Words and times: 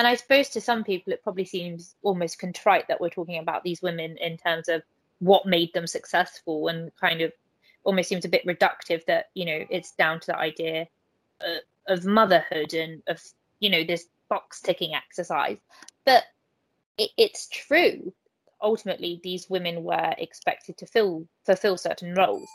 and 0.00 0.06
I 0.06 0.14
suppose 0.14 0.48
to 0.50 0.62
some 0.62 0.82
people 0.82 1.12
it 1.12 1.22
probably 1.22 1.44
seems 1.44 1.94
almost 2.00 2.38
contrite 2.38 2.88
that 2.88 3.02
we're 3.02 3.10
talking 3.10 3.38
about 3.38 3.64
these 3.64 3.82
women 3.82 4.16
in 4.16 4.38
terms 4.38 4.70
of 4.70 4.82
what 5.18 5.44
made 5.44 5.74
them 5.74 5.86
successful 5.86 6.68
and 6.68 6.90
kind 6.98 7.20
of 7.20 7.34
almost 7.84 8.08
seems 8.08 8.24
a 8.24 8.30
bit 8.30 8.46
reductive 8.46 9.04
that 9.04 9.26
you 9.34 9.44
know 9.44 9.62
it's 9.68 9.92
down 9.92 10.18
to 10.18 10.28
the 10.28 10.38
idea 10.38 10.88
uh, 11.42 11.92
of 11.92 12.06
motherhood 12.06 12.72
and 12.72 13.02
of 13.08 13.22
you 13.58 13.68
know 13.68 13.84
this 13.84 14.06
box 14.30 14.62
ticking 14.62 14.94
exercise. 14.94 15.58
But 16.06 16.24
it, 16.96 17.10
it's 17.18 17.46
true 17.48 18.14
ultimately 18.62 19.20
these 19.22 19.50
women 19.50 19.84
were 19.84 20.14
expected 20.16 20.78
to 20.78 20.86
fill 20.86 21.26
fulfill 21.44 21.76
certain 21.76 22.14
roles 22.14 22.48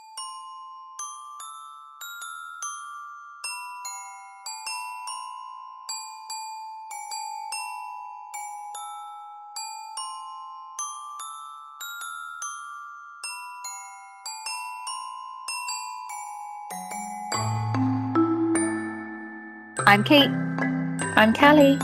I'm 19.95 20.03
Kate. 20.03 20.29
I'm 21.15 21.31
Cally. 21.31 21.79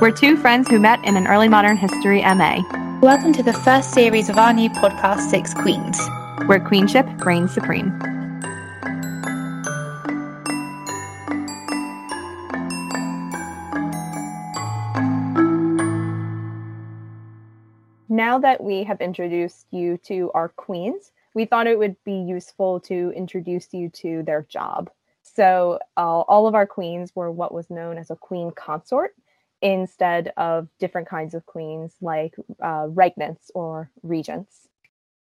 We're 0.00 0.12
two 0.12 0.36
friends 0.36 0.68
who 0.68 0.78
met 0.78 1.04
in 1.04 1.16
an 1.16 1.26
early 1.26 1.48
modern 1.48 1.76
history 1.76 2.20
MA. 2.20 2.62
Welcome 3.00 3.32
to 3.32 3.42
the 3.42 3.52
first 3.52 3.90
series 3.90 4.28
of 4.28 4.38
our 4.38 4.52
new 4.52 4.70
podcast, 4.70 5.28
Six 5.28 5.54
Queens, 5.54 5.98
where 6.46 6.60
queenship 6.60 7.04
reigns 7.26 7.52
supreme. 7.52 7.88
Now 18.08 18.38
that 18.38 18.62
we 18.62 18.84
have 18.84 19.00
introduced 19.00 19.66
you 19.72 19.98
to 20.04 20.30
our 20.32 20.50
queens, 20.50 21.10
we 21.34 21.44
thought 21.44 21.66
it 21.66 21.76
would 21.76 21.96
be 22.04 22.20
useful 22.20 22.78
to 22.82 23.12
introduce 23.16 23.74
you 23.74 23.88
to 23.94 24.22
their 24.22 24.42
job. 24.42 24.90
So 25.38 25.78
uh, 25.96 26.00
all 26.22 26.48
of 26.48 26.56
our 26.56 26.66
queens 26.66 27.12
were 27.14 27.30
what 27.30 27.54
was 27.54 27.70
known 27.70 27.96
as 27.96 28.10
a 28.10 28.16
queen 28.16 28.50
consort 28.50 29.14
instead 29.62 30.32
of 30.36 30.66
different 30.80 31.08
kinds 31.08 31.32
of 31.32 31.46
queens 31.46 31.94
like 32.00 32.34
uh, 32.60 32.88
regnants 32.88 33.48
or 33.54 33.88
regents. 34.02 34.66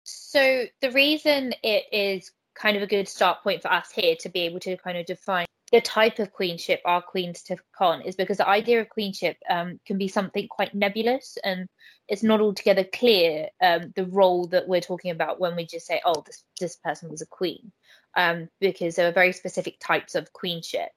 So 0.05 0.67
the 0.81 0.93
reason 0.93 1.55
it 1.65 1.87
is 1.91 2.31
kind 2.55 2.77
of 2.77 2.84
a 2.84 2.87
good 2.87 3.09
start 3.09 3.43
point 3.43 3.62
for 3.62 3.73
us 3.73 3.91
here 3.91 4.15
to 4.21 4.29
be 4.29 4.43
able 4.43 4.61
to 4.61 4.77
kind 4.77 4.97
of 4.97 5.07
define 5.07 5.47
the 5.73 5.81
type 5.81 6.21
of 6.21 6.33
queenship 6.33 6.81
our 6.84 7.03
queens 7.03 7.43
took 7.43 7.61
on 7.81 8.01
is 8.03 8.15
because 8.15 8.37
the 8.37 8.49
idea 8.49 8.81
of 8.81 8.89
queenship 8.89 9.37
um, 9.51 9.81
can 9.84 9.99
be 9.99 10.07
something 10.07 10.47
quite 10.47 10.73
nebulous 10.73 11.37
and 11.43 11.67
it's 12.07 12.23
not 12.23 12.41
altogether 12.41 12.84
clear 12.84 13.49
um, 13.61 13.93
the 13.97 14.07
role 14.07 14.47
that 14.47 14.69
we're 14.69 14.81
talking 14.81 15.11
about 15.11 15.41
when 15.41 15.57
we 15.57 15.67
just 15.67 15.84
say, 15.84 16.01
oh, 16.05 16.23
this, 16.25 16.45
this 16.61 16.77
person 16.77 17.11
was 17.11 17.23
a 17.23 17.27
queen 17.27 17.73
um, 18.17 18.48
because 18.61 18.97
there 18.97 19.09
are 19.09 19.12
very 19.12 19.33
specific 19.33 19.77
types 19.78 20.14
of 20.14 20.33
queenship. 20.33 20.89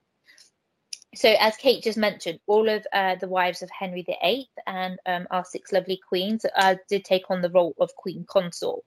So, 1.15 1.35
as 1.39 1.57
Kate 1.57 1.83
just 1.83 1.97
mentioned, 1.97 2.39
all 2.47 2.69
of 2.69 2.85
uh, 2.93 3.15
the 3.15 3.27
wives 3.27 3.61
of 3.61 3.69
Henry 3.71 4.03
VIII 4.03 4.47
and 4.67 4.99
um, 5.05 5.27
our 5.31 5.43
six 5.43 5.71
lovely 5.71 5.99
queens 6.07 6.45
uh, 6.55 6.75
did 6.87 7.03
take 7.03 7.29
on 7.29 7.41
the 7.41 7.49
role 7.49 7.73
of 7.79 7.95
queen 7.95 8.25
consort. 8.29 8.83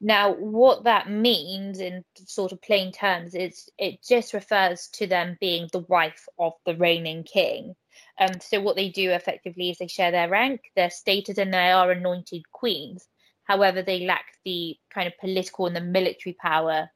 Now, 0.00 0.32
what 0.32 0.84
that 0.84 1.10
means 1.10 1.78
in 1.78 2.04
sort 2.26 2.52
of 2.52 2.62
plain 2.62 2.90
terms 2.90 3.34
is 3.34 3.68
it 3.78 4.02
just 4.02 4.32
refers 4.32 4.88
to 4.94 5.06
them 5.06 5.36
being 5.40 5.68
the 5.70 5.84
wife 5.88 6.26
of 6.38 6.54
the 6.64 6.74
reigning 6.74 7.22
king. 7.22 7.76
Um, 8.18 8.40
so, 8.40 8.60
what 8.60 8.76
they 8.76 8.88
do 8.88 9.10
effectively 9.10 9.70
is 9.70 9.78
they 9.78 9.88
share 9.88 10.10
their 10.10 10.30
rank, 10.30 10.62
their 10.74 10.90
status, 10.90 11.36
and 11.36 11.52
they 11.52 11.70
are 11.70 11.90
anointed 11.90 12.50
queens. 12.50 13.06
However, 13.44 13.82
they 13.82 14.06
lack 14.06 14.24
the 14.44 14.76
kind 14.92 15.06
of 15.06 15.18
political 15.18 15.66
and 15.66 15.76
the 15.76 15.80
military 15.82 16.32
power 16.32 16.90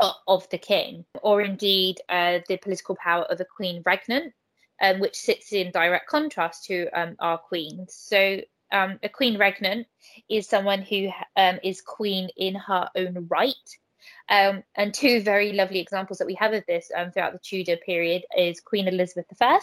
of 0.00 0.48
the 0.50 0.58
king, 0.58 1.04
or 1.22 1.42
indeed 1.42 2.00
uh, 2.08 2.38
the 2.48 2.56
political 2.58 2.96
power 2.96 3.24
of 3.24 3.40
a 3.40 3.44
queen 3.44 3.82
regnant, 3.84 4.32
um, 4.80 5.00
which 5.00 5.16
sits 5.16 5.52
in 5.52 5.70
direct 5.70 6.08
contrast 6.08 6.64
to 6.66 6.88
um, 6.90 7.16
our 7.18 7.38
queens. 7.38 7.94
So, 7.94 8.40
um, 8.70 8.98
a 9.02 9.08
queen 9.08 9.38
regnant 9.38 9.86
is 10.28 10.46
someone 10.46 10.82
who 10.82 11.08
um, 11.36 11.58
is 11.62 11.80
queen 11.80 12.28
in 12.36 12.54
her 12.54 12.88
own 12.94 13.26
right. 13.28 13.54
Um, 14.28 14.62
and 14.74 14.92
two 14.92 15.22
very 15.22 15.52
lovely 15.52 15.80
examples 15.80 16.18
that 16.18 16.26
we 16.26 16.34
have 16.34 16.52
of 16.52 16.64
this 16.66 16.90
um, 16.94 17.10
throughout 17.10 17.32
the 17.32 17.38
Tudor 17.38 17.76
period 17.78 18.24
is 18.36 18.60
Queen 18.60 18.86
Elizabeth 18.86 19.26
I 19.40 19.60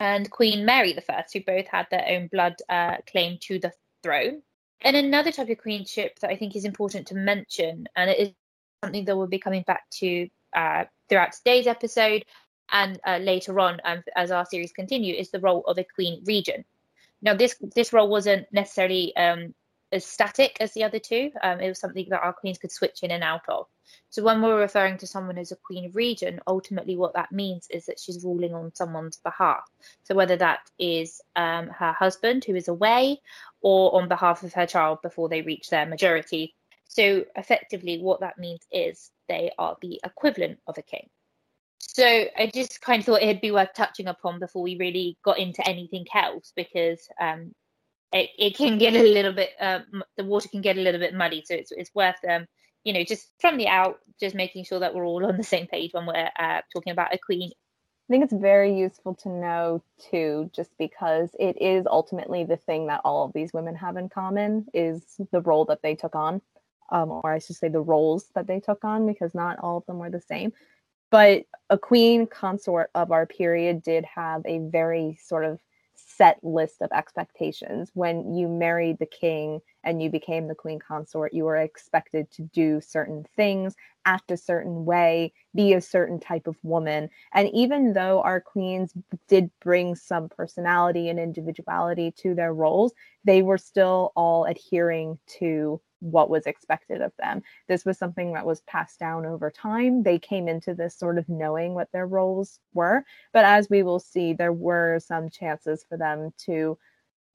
and 0.00 0.30
Queen 0.30 0.64
Mary 0.64 0.96
I, 1.08 1.24
who 1.32 1.40
both 1.40 1.66
had 1.68 1.86
their 1.90 2.04
own 2.08 2.26
blood 2.26 2.56
uh, 2.68 2.96
claim 3.06 3.38
to 3.42 3.58
the 3.58 3.72
throne. 4.02 4.42
And 4.82 4.96
another 4.96 5.32
type 5.32 5.48
of 5.48 5.58
queenship 5.58 6.18
that 6.20 6.30
I 6.30 6.36
think 6.36 6.56
is 6.56 6.64
important 6.64 7.06
to 7.08 7.14
mention, 7.14 7.86
and 7.96 8.10
it 8.10 8.18
is 8.18 8.30
something 8.84 9.04
that 9.04 9.16
we'll 9.16 9.26
be 9.26 9.38
coming 9.38 9.62
back 9.62 9.88
to 9.90 10.28
uh, 10.54 10.84
throughout 11.08 11.32
today's 11.32 11.66
episode 11.66 12.24
and 12.72 12.98
uh, 13.06 13.18
later 13.18 13.58
on 13.60 13.80
um, 13.84 14.02
as 14.16 14.30
our 14.30 14.46
series 14.46 14.72
continue 14.72 15.14
is 15.14 15.30
the 15.30 15.40
role 15.40 15.62
of 15.66 15.78
a 15.78 15.84
queen 15.84 16.22
regent. 16.24 16.66
Now, 17.22 17.34
this 17.34 17.56
this 17.74 17.92
role 17.92 18.08
wasn't 18.08 18.46
necessarily 18.52 19.16
um, 19.16 19.54
as 19.92 20.04
static 20.04 20.56
as 20.60 20.72
the 20.74 20.84
other 20.84 20.98
two. 20.98 21.30
Um, 21.42 21.60
it 21.60 21.68
was 21.68 21.78
something 21.78 22.06
that 22.10 22.20
our 22.20 22.32
queens 22.32 22.58
could 22.58 22.72
switch 22.72 23.02
in 23.02 23.10
and 23.10 23.22
out 23.22 23.48
of. 23.48 23.66
So 24.10 24.22
when 24.22 24.42
we're 24.42 24.60
referring 24.60 24.98
to 24.98 25.06
someone 25.06 25.38
as 25.38 25.52
a 25.52 25.56
queen 25.56 25.90
regent, 25.94 26.40
ultimately 26.46 26.96
what 26.96 27.14
that 27.14 27.32
means 27.32 27.66
is 27.70 27.86
that 27.86 28.00
she's 28.00 28.24
ruling 28.24 28.54
on 28.54 28.74
someone's 28.74 29.18
behalf. 29.18 29.64
So 30.02 30.14
whether 30.14 30.36
that 30.36 30.70
is 30.78 31.20
um, 31.36 31.68
her 31.68 31.92
husband 31.92 32.44
who 32.44 32.54
is 32.54 32.68
away, 32.68 33.20
or 33.60 33.94
on 33.94 34.08
behalf 34.08 34.42
of 34.42 34.52
her 34.54 34.66
child 34.66 35.00
before 35.02 35.28
they 35.28 35.42
reach 35.42 35.70
their 35.70 35.86
majority, 35.86 36.54
so 36.94 37.24
effectively, 37.34 37.98
what 37.98 38.20
that 38.20 38.38
means 38.38 38.60
is 38.70 39.10
they 39.28 39.50
are 39.58 39.76
the 39.82 40.00
equivalent 40.04 40.60
of 40.68 40.78
a 40.78 40.82
king. 40.82 41.08
So 41.78 42.04
I 42.38 42.50
just 42.54 42.80
kind 42.80 43.00
of 43.00 43.06
thought 43.06 43.22
it'd 43.22 43.40
be 43.40 43.50
worth 43.50 43.74
touching 43.74 44.06
upon 44.06 44.38
before 44.38 44.62
we 44.62 44.76
really 44.76 45.18
got 45.24 45.38
into 45.38 45.66
anything 45.68 46.06
else 46.14 46.52
because 46.54 47.08
um, 47.20 47.52
it, 48.12 48.30
it 48.38 48.56
can 48.56 48.78
get 48.78 48.94
a 48.94 49.02
little 49.02 49.32
bit 49.32 49.50
um, 49.60 50.04
the 50.16 50.22
water 50.22 50.48
can 50.48 50.60
get 50.60 50.78
a 50.78 50.80
little 50.80 51.00
bit 51.00 51.14
muddy. 51.14 51.42
So 51.44 51.54
it's 51.54 51.72
it's 51.72 51.92
worth 51.96 52.14
um, 52.28 52.46
you 52.84 52.92
know 52.92 53.02
just 53.02 53.28
from 53.40 53.56
the 53.56 53.66
out 53.66 53.98
just 54.20 54.36
making 54.36 54.64
sure 54.64 54.78
that 54.78 54.94
we're 54.94 55.04
all 55.04 55.26
on 55.26 55.36
the 55.36 55.42
same 55.42 55.66
page 55.66 55.92
when 55.94 56.06
we're 56.06 56.30
uh, 56.38 56.60
talking 56.72 56.92
about 56.92 57.12
a 57.12 57.18
queen. 57.18 57.50
I 58.08 58.12
think 58.12 58.22
it's 58.22 58.34
very 58.34 58.76
useful 58.76 59.14
to 59.16 59.28
know 59.28 59.82
too, 60.10 60.48
just 60.54 60.70
because 60.78 61.30
it 61.40 61.60
is 61.60 61.86
ultimately 61.90 62.44
the 62.44 62.56
thing 62.56 62.86
that 62.86 63.00
all 63.04 63.24
of 63.24 63.32
these 63.32 63.52
women 63.52 63.74
have 63.74 63.96
in 63.96 64.08
common 64.08 64.66
is 64.72 65.02
the 65.32 65.40
role 65.40 65.64
that 65.64 65.82
they 65.82 65.96
took 65.96 66.14
on 66.14 66.40
um, 66.90 67.10
or 67.10 67.32
I 67.32 67.38
should 67.38 67.56
say 67.56 67.68
the 67.68 67.80
roles 67.80 68.26
that 68.34 68.46
they 68.46 68.60
took 68.60 68.84
on, 68.84 69.06
because 69.06 69.34
not 69.34 69.58
all 69.58 69.78
of 69.78 69.86
them 69.86 69.98
were 69.98 70.10
the 70.10 70.20
same. 70.20 70.52
But 71.10 71.44
a 71.70 71.78
queen 71.78 72.26
consort 72.26 72.90
of 72.94 73.12
our 73.12 73.26
period 73.26 73.82
did 73.82 74.04
have 74.04 74.42
a 74.46 74.58
very 74.58 75.18
sort 75.22 75.44
of 75.44 75.60
set 75.94 76.42
list 76.42 76.82
of 76.82 76.90
expectations. 76.92 77.90
When 77.94 78.34
you 78.34 78.48
married 78.48 78.98
the 78.98 79.06
king 79.06 79.60
and 79.84 80.02
you 80.02 80.10
became 80.10 80.48
the 80.48 80.54
queen 80.54 80.80
consort, 80.80 81.32
you 81.32 81.44
were 81.44 81.56
expected 81.56 82.30
to 82.32 82.42
do 82.42 82.80
certain 82.80 83.24
things, 83.36 83.76
act 84.04 84.30
a 84.32 84.36
certain 84.36 84.84
way, 84.84 85.32
be 85.54 85.72
a 85.72 85.80
certain 85.80 86.18
type 86.18 86.46
of 86.46 86.56
woman. 86.62 87.10
And 87.32 87.48
even 87.54 87.92
though 87.92 88.22
our 88.22 88.40
queens 88.40 88.92
did 89.28 89.50
bring 89.60 89.94
some 89.94 90.28
personality 90.28 91.08
and 91.08 91.18
individuality 91.18 92.12
to 92.18 92.34
their 92.34 92.52
roles, 92.52 92.92
they 93.24 93.42
were 93.42 93.58
still 93.58 94.12
all 94.16 94.44
adhering 94.44 95.18
to 95.38 95.80
what 96.04 96.30
was 96.30 96.46
expected 96.46 97.00
of 97.00 97.12
them. 97.18 97.42
This 97.66 97.84
was 97.84 97.98
something 97.98 98.32
that 98.34 98.46
was 98.46 98.60
passed 98.62 99.00
down 99.00 99.24
over 99.24 99.50
time. 99.50 100.02
They 100.02 100.18
came 100.18 100.48
into 100.48 100.74
this 100.74 100.96
sort 100.96 101.18
of 101.18 101.28
knowing 101.28 101.74
what 101.74 101.90
their 101.92 102.06
roles 102.06 102.60
were. 102.74 103.04
But 103.32 103.44
as 103.44 103.70
we 103.70 103.82
will 103.82 104.00
see, 104.00 104.32
there 104.34 104.52
were 104.52 105.00
some 105.00 105.30
chances 105.30 105.84
for 105.88 105.96
them 105.96 106.32
to 106.46 106.78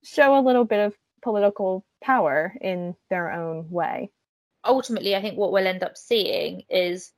show 0.04 0.38
a 0.38 0.42
little 0.46 0.66
bit 0.66 0.86
of 0.86 0.96
political 1.22 1.84
power 2.02 2.54
in 2.62 2.96
their 3.10 3.32
own 3.32 3.70
way. 3.70 4.12
Ultimately, 4.64 5.16
I 5.16 5.22
think 5.22 5.38
what 5.38 5.52
we'll 5.52 5.68
end 5.68 5.84
up 5.84 5.98
seeing 5.98 6.64
is 6.70 7.12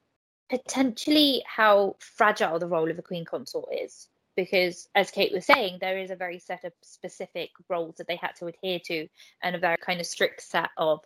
potentially 0.50 1.44
how 1.46 1.96
fragile 2.00 2.60
the 2.60 2.68
role 2.68 2.90
of 2.90 3.00
a 3.00 3.02
queen 3.02 3.26
consort 3.26 3.74
is 3.74 4.08
because 4.36 4.88
as 4.96 5.12
kate 5.12 5.32
was 5.32 5.46
saying 5.46 5.78
there 5.80 5.98
is 5.98 6.12
a 6.12 6.16
very 6.16 6.40
set 6.40 6.64
of 6.64 6.74
specific 6.82 7.50
roles 7.70 7.96
that 7.96 8.08
they 8.08 8.16
had 8.16 8.36
to 8.36 8.48
adhere 8.48 8.80
to 8.80 9.08
and 9.44 9.56
a 9.56 9.60
very 9.60 9.78
kind 9.78 10.00
of 10.00 10.06
strict 10.06 10.42
set 10.42 10.70
of 10.78 11.00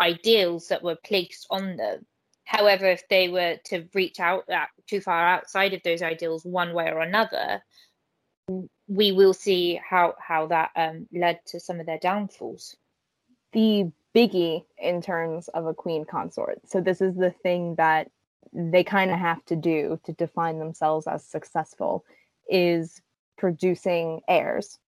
ideals 0.00 0.68
that 0.68 0.82
were 0.82 0.98
placed 1.04 1.46
on 1.50 1.76
them. 1.76 2.06
However, 2.44 2.86
if 2.86 3.02
they 3.08 3.28
were 3.28 3.56
to 3.66 3.88
reach 3.94 4.18
out 4.18 4.44
that 4.48 4.68
too 4.88 5.00
far 5.00 5.26
outside 5.26 5.72
of 5.72 5.82
those 5.82 6.02
ideals 6.02 6.44
one 6.44 6.72
way 6.72 6.90
or 6.90 7.00
another, 7.00 7.62
we 8.88 9.12
will 9.12 9.32
see 9.32 9.80
how 9.88 10.14
how 10.18 10.46
that 10.48 10.70
um, 10.74 11.06
led 11.12 11.38
to 11.46 11.60
some 11.60 11.78
of 11.78 11.86
their 11.86 11.98
downfalls. 11.98 12.76
The 13.52 13.92
biggie 14.14 14.64
in 14.78 15.00
terms 15.00 15.46
of 15.48 15.66
a 15.66 15.74
queen 15.74 16.04
consort. 16.04 16.60
So 16.66 16.80
this 16.80 17.00
is 17.00 17.14
the 17.14 17.30
thing 17.30 17.76
that 17.76 18.10
they 18.52 18.82
kind 18.82 19.12
of 19.12 19.18
have 19.18 19.44
to 19.44 19.54
do 19.54 20.00
to 20.04 20.12
define 20.12 20.58
themselves 20.58 21.06
as 21.06 21.24
successful 21.24 22.04
is 22.48 23.00
producing 23.38 24.20
heirs 24.26 24.80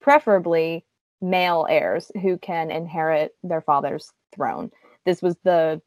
preferably 0.00 0.84
male 1.20 1.66
heirs 1.68 2.10
who 2.22 2.38
can 2.38 2.70
inherit 2.70 3.32
their 3.42 3.60
father's 3.60 4.12
throne. 4.34 4.70
This 5.04 5.22
was 5.22 5.36
the 5.44 5.80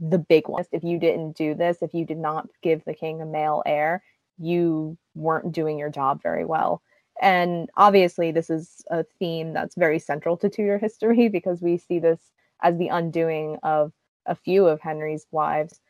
the 0.00 0.18
big 0.18 0.48
one. 0.48 0.64
If 0.72 0.82
you 0.82 0.98
didn't 0.98 1.36
do 1.36 1.54
this, 1.54 1.78
if 1.80 1.94
you 1.94 2.04
did 2.04 2.18
not 2.18 2.48
give 2.62 2.84
the 2.84 2.94
king 2.94 3.20
a 3.20 3.26
male 3.26 3.62
heir, 3.64 4.02
you 4.38 4.98
weren't 5.14 5.52
doing 5.52 5.78
your 5.78 5.90
job 5.90 6.20
very 6.22 6.44
well. 6.44 6.82
And 7.22 7.70
obviously, 7.76 8.32
this 8.32 8.50
is 8.50 8.84
a 8.90 9.04
theme 9.18 9.52
that's 9.52 9.76
very 9.76 9.98
central 9.98 10.36
to 10.38 10.48
Tudor 10.48 10.78
history 10.78 11.28
because 11.32 11.62
we 11.62 11.78
see 11.78 11.98
this 11.98 12.20
as 12.62 12.76
the 12.78 12.88
undoing 12.88 13.58
of 13.62 13.92
a 14.26 14.34
few 14.34 14.66
of 14.66 14.80
Henry's 14.80 15.26
wives. 15.30 15.80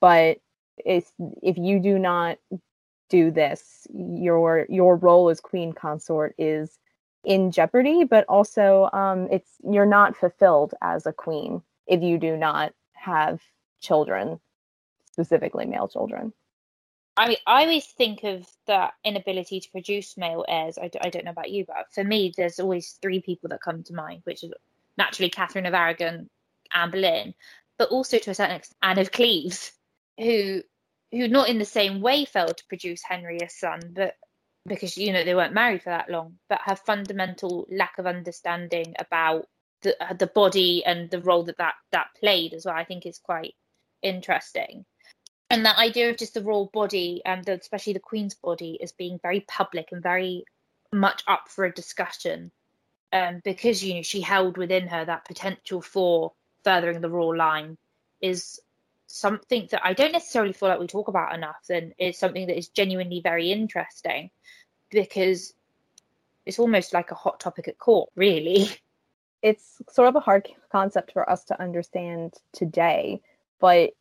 But 0.00 0.38
if 0.78 1.10
if 1.42 1.56
you 1.56 1.78
do 1.78 1.98
not 1.98 2.38
do 3.08 3.30
this, 3.30 3.86
your 3.92 4.66
your 4.68 4.96
role 4.96 5.28
as 5.28 5.40
queen 5.40 5.72
consort 5.72 6.34
is 6.38 6.78
in 7.24 7.50
jeopardy. 7.52 8.04
But 8.04 8.26
also, 8.28 8.90
um, 8.92 9.28
it's 9.30 9.50
you're 9.64 9.86
not 9.86 10.16
fulfilled 10.16 10.74
as 10.82 11.06
a 11.06 11.12
queen 11.12 11.62
if 11.86 12.02
you 12.02 12.18
do 12.18 12.36
not 12.36 12.72
have 12.94 13.40
children, 13.80 14.40
specifically 15.12 15.66
male 15.66 15.88
children. 15.88 16.32
I 17.16 17.28
mean, 17.28 17.36
I 17.46 17.62
always 17.64 17.86
think 17.86 18.24
of 18.24 18.48
that 18.66 18.94
inability 19.04 19.60
to 19.60 19.70
produce 19.70 20.16
male 20.18 20.44
heirs. 20.48 20.78
I 20.78 20.88
d- 20.88 20.98
I 21.02 21.10
don't 21.10 21.24
know 21.24 21.32
about 21.32 21.50
you, 21.50 21.64
but 21.66 21.92
for 21.94 22.04
me, 22.04 22.34
there's 22.36 22.60
always 22.60 22.98
three 23.02 23.22
people 23.22 23.50
that 23.50 23.62
come 23.62 23.84
to 23.84 23.94
mind, 23.94 24.22
which 24.24 24.44
is 24.44 24.52
naturally 24.98 25.30
Catherine 25.30 25.66
of 25.66 25.74
Aragon, 25.74 26.28
Anne 26.72 26.90
Boleyn, 26.90 27.34
but 27.78 27.90
also 27.90 28.18
to 28.18 28.30
a 28.32 28.34
certain 28.34 28.56
extent 28.56 28.78
Anne 28.82 28.98
of 28.98 29.12
Cleves, 29.12 29.72
who 30.18 30.62
who 31.12 31.28
not 31.28 31.48
in 31.48 31.58
the 31.58 31.66
same 31.66 32.00
way 32.00 32.24
failed 32.24 32.56
to 32.56 32.66
produce 32.68 33.02
Henry 33.04 33.38
a 33.38 33.48
son, 33.48 33.80
but 33.94 34.14
because 34.66 34.96
you 34.96 35.12
know 35.12 35.24
they 35.24 35.34
weren't 35.34 35.52
married 35.52 35.82
for 35.82 35.90
that 35.90 36.10
long, 36.10 36.38
but 36.48 36.60
her 36.64 36.76
fundamental 36.76 37.66
lack 37.70 37.98
of 37.98 38.06
understanding 38.06 38.94
about 38.98 39.48
the 39.82 39.96
the 40.18 40.26
body 40.26 40.84
and 40.84 41.10
the 41.10 41.20
role 41.20 41.44
that 41.44 41.58
that 41.58 41.74
that 41.92 42.08
played 42.18 42.54
as 42.54 42.64
well, 42.64 42.74
I 42.74 42.84
think 42.84 43.06
is 43.06 43.18
quite 43.18 43.54
interesting. 44.02 44.84
And 45.50 45.64
that 45.66 45.78
idea 45.78 46.10
of 46.10 46.16
just 46.16 46.34
the 46.34 46.42
royal 46.42 46.70
body 46.72 47.22
and 47.24 47.44
the, 47.44 47.52
especially 47.52 47.92
the 47.92 48.00
queen's 48.00 48.34
body 48.34 48.80
as 48.82 48.92
being 48.92 49.20
very 49.22 49.40
public 49.40 49.90
and 49.92 50.02
very 50.02 50.44
much 50.92 51.22
up 51.28 51.48
for 51.48 51.64
a 51.64 51.72
discussion 51.72 52.50
um, 53.12 53.40
because 53.44 53.82
you 53.82 53.94
know 53.94 54.02
she 54.02 54.20
held 54.20 54.56
within 54.56 54.88
her 54.88 55.04
that 55.04 55.24
potential 55.24 55.80
for 55.80 56.32
furthering 56.64 57.00
the 57.00 57.10
royal 57.10 57.36
line 57.36 57.76
is 58.20 58.60
something 59.06 59.68
that 59.70 59.84
I 59.84 59.92
don't 59.92 60.12
necessarily 60.12 60.52
feel 60.52 60.68
like 60.68 60.80
we 60.80 60.86
talk 60.86 61.08
about 61.08 61.34
enough 61.34 61.56
and 61.70 61.92
is 61.98 62.18
something 62.18 62.46
that 62.46 62.58
is 62.58 62.68
genuinely 62.68 63.20
very 63.22 63.52
interesting 63.52 64.30
because 64.90 65.52
it's 66.46 66.58
almost 66.58 66.92
like 66.92 67.10
a 67.10 67.14
hot 67.14 67.40
topic 67.40 67.68
at 67.68 67.78
court 67.78 68.10
really 68.16 68.68
it's 69.42 69.82
sort 69.90 70.08
of 70.08 70.16
a 70.16 70.20
hard 70.20 70.48
concept 70.70 71.12
for 71.12 71.28
us 71.28 71.44
to 71.44 71.60
understand 71.60 72.34
today 72.52 73.20
but 73.60 73.92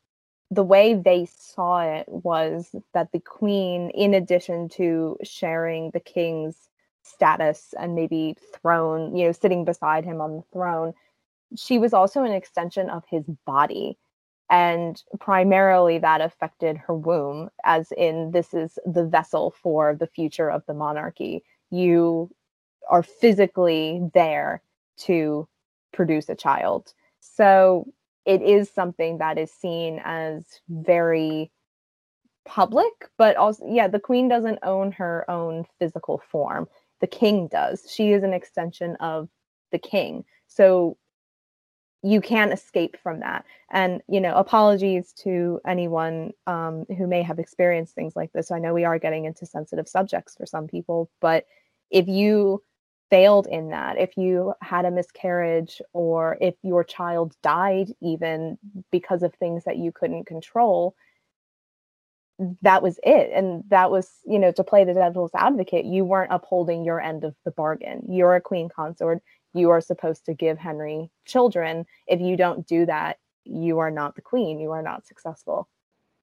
the 0.53 0.63
way 0.63 0.93
they 0.93 1.25
saw 1.25 1.81
it 1.81 2.05
was 2.07 2.75
that 2.93 3.11
the 3.11 3.19
queen, 3.19 3.89
in 3.91 4.13
addition 4.13 4.69
to 4.69 5.17
sharing 5.23 5.89
the 5.91 5.99
king's 5.99 6.69
status 7.01 7.73
and 7.79 7.95
maybe 7.95 8.35
throne, 8.61 9.15
you 9.15 9.25
know, 9.25 9.31
sitting 9.31 9.65
beside 9.65 10.05
him 10.05 10.21
on 10.21 10.37
the 10.37 10.43
throne, 10.53 10.93
she 11.55 11.79
was 11.79 11.93
also 11.93 12.23
an 12.23 12.31
extension 12.31 12.89
of 12.89 13.03
his 13.09 13.23
body. 13.45 13.97
And 14.53 15.01
primarily 15.19 15.97
that 15.97 16.21
affected 16.21 16.77
her 16.77 16.93
womb, 16.93 17.49
as 17.63 17.91
in, 17.93 18.29
this 18.29 18.53
is 18.53 18.77
the 18.85 19.03
vessel 19.03 19.55
for 19.63 19.95
the 19.95 20.05
future 20.05 20.51
of 20.51 20.63
the 20.67 20.75
monarchy. 20.75 21.43
You 21.71 22.29
are 22.87 23.01
physically 23.01 23.99
there 24.13 24.61
to 25.07 25.47
produce 25.91 26.29
a 26.29 26.35
child. 26.35 26.93
So 27.19 27.87
it 28.25 28.43
is 28.43 28.69
something 28.69 29.17
that 29.17 29.39
is 29.39 29.51
seen 29.51 29.99
as 30.05 30.43
very 30.69 31.49
public, 32.45 32.93
but 33.17 33.35
also, 33.37 33.65
yeah, 33.67 33.87
the 33.87 33.99
queen 33.99 34.27
doesn't 34.27 34.59
own 34.61 34.91
her 34.91 35.25
own 35.27 35.65
physical 35.79 36.21
form. 36.29 36.67
The 37.01 37.07
king 37.07 37.47
does. 37.47 37.87
She 37.89 38.11
is 38.11 38.21
an 38.21 38.33
extension 38.33 38.97
of 38.97 39.29
the 39.71 39.79
king. 39.79 40.25
So 40.45 40.95
you 42.03 42.19
can't 42.19 42.51
escape 42.51 42.97
from 43.01 43.21
that. 43.21 43.45
And, 43.71 44.01
you 44.09 44.19
know, 44.19 44.35
apologies 44.35 45.13
to 45.23 45.61
anyone 45.65 46.33
um, 46.45 46.85
who 46.97 47.07
may 47.07 47.23
have 47.23 47.39
experienced 47.39 47.95
things 47.95 48.15
like 48.15 48.33
this. 48.33 48.51
I 48.51 48.59
know 48.59 48.73
we 48.73 48.83
are 48.83 48.99
getting 48.99 49.23
into 49.25 49.45
sensitive 49.45 49.87
subjects 49.87 50.35
for 50.35 50.45
some 50.45 50.67
people, 50.67 51.09
but 51.21 51.45
if 51.89 52.07
you 52.07 52.61
failed 53.09 53.47
in 53.47 53.69
that, 53.69 53.97
if 53.97 54.17
you 54.17 54.53
had 54.61 54.83
a 54.83 54.91
miscarriage 54.91 55.81
or 55.93 56.37
if 56.41 56.55
your 56.61 56.83
child 56.83 57.35
died 57.41 57.87
even 58.01 58.57
because 58.91 59.23
of 59.23 59.33
things 59.35 59.63
that 59.63 59.77
you 59.77 59.91
couldn't 59.93 60.25
control, 60.25 60.95
that 62.63 62.81
was 62.81 62.99
it. 63.03 63.29
And 63.33 63.63
that 63.69 63.91
was, 63.91 64.09
you 64.25 64.39
know, 64.39 64.51
to 64.51 64.63
play 64.63 64.83
the 64.83 64.93
devil's 64.93 65.31
advocate, 65.35 65.85
you 65.85 66.03
weren't 66.03 66.33
upholding 66.33 66.83
your 66.83 66.99
end 66.99 67.23
of 67.23 67.35
the 67.45 67.51
bargain. 67.51 68.07
You're 68.09 68.35
a 68.35 68.41
queen 68.41 68.67
consort. 68.67 69.21
You 69.53 69.71
are 69.71 69.81
supposed 69.81 70.25
to 70.25 70.33
give 70.33 70.57
Henry 70.57 71.11
children. 71.25 71.85
If 72.07 72.21
you 72.21 72.37
don't 72.37 72.65
do 72.67 72.85
that, 72.85 73.17
you 73.45 73.79
are 73.79 73.91
not 73.91 74.15
the 74.15 74.21
queen. 74.21 74.59
You 74.59 74.71
are 74.71 74.81
not 74.81 75.05
successful. 75.05 75.67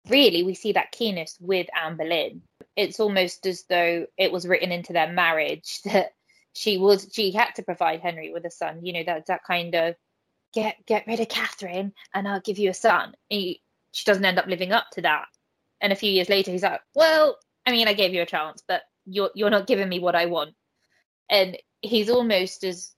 Really, 0.09 0.43
we 0.43 0.55
see 0.55 0.73
that 0.73 0.93
keenness 0.93 1.37
with 1.41 1.69
Anne 1.79 1.97
Boleyn. 1.97 2.43
It's 2.75 3.01
almost 3.01 3.47
as 3.47 3.65
though 3.69 4.07
it 4.17 4.33
was 4.33 4.47
written 4.47 4.73
into 4.73 4.93
their 4.93 5.13
marriage 5.13 5.81
that 5.85 6.13
she 6.53 6.79
was 6.79 7.09
she 7.13 7.31
had 7.31 7.55
to 7.57 7.63
provide 7.63 8.01
Henry 8.01 8.33
with 8.33 8.45
a 8.45 8.51
son. 8.51 8.85
You 8.85 8.93
know 8.95 9.05
that 9.05 9.27
that 9.27 9.45
kind 9.45 9.75
of 9.75 9.95
get 10.53 10.77
get 10.87 11.07
rid 11.07 11.21
of 11.21 11.29
Catherine 11.29 11.93
and 12.15 12.27
I'll 12.27 12.41
give 12.41 12.59
you 12.59 12.71
a 12.71 12.75
son. 12.75 13.15
He, 13.29 13.63
she 13.93 14.05
doesn't 14.05 14.25
end 14.25 14.39
up 14.39 14.47
living 14.47 14.73
up 14.73 14.87
to 14.93 15.03
that. 15.03 15.27
And 15.81 15.93
a 15.93 15.97
few 15.97 16.11
years 16.11 16.29
later, 16.29 16.51
he's 16.51 16.63
like, 16.63 16.81
"Well, 16.95 17.39
I 17.67 17.71
mean, 17.71 17.89
I 17.89 17.95
gave 17.95 18.13
you 18.15 18.23
a 18.23 18.27
chance, 18.27 18.63
but 18.67 18.83
you're 19.07 19.31
you're 19.35 19.51
not 19.51 19.67
giving 19.67 19.89
me 19.89 19.99
what 19.99 20.15
I 20.15 20.27
want." 20.27 20.55
And 21.31 21.57
he's 21.81 22.11
almost 22.11 22.65
as 22.65 22.95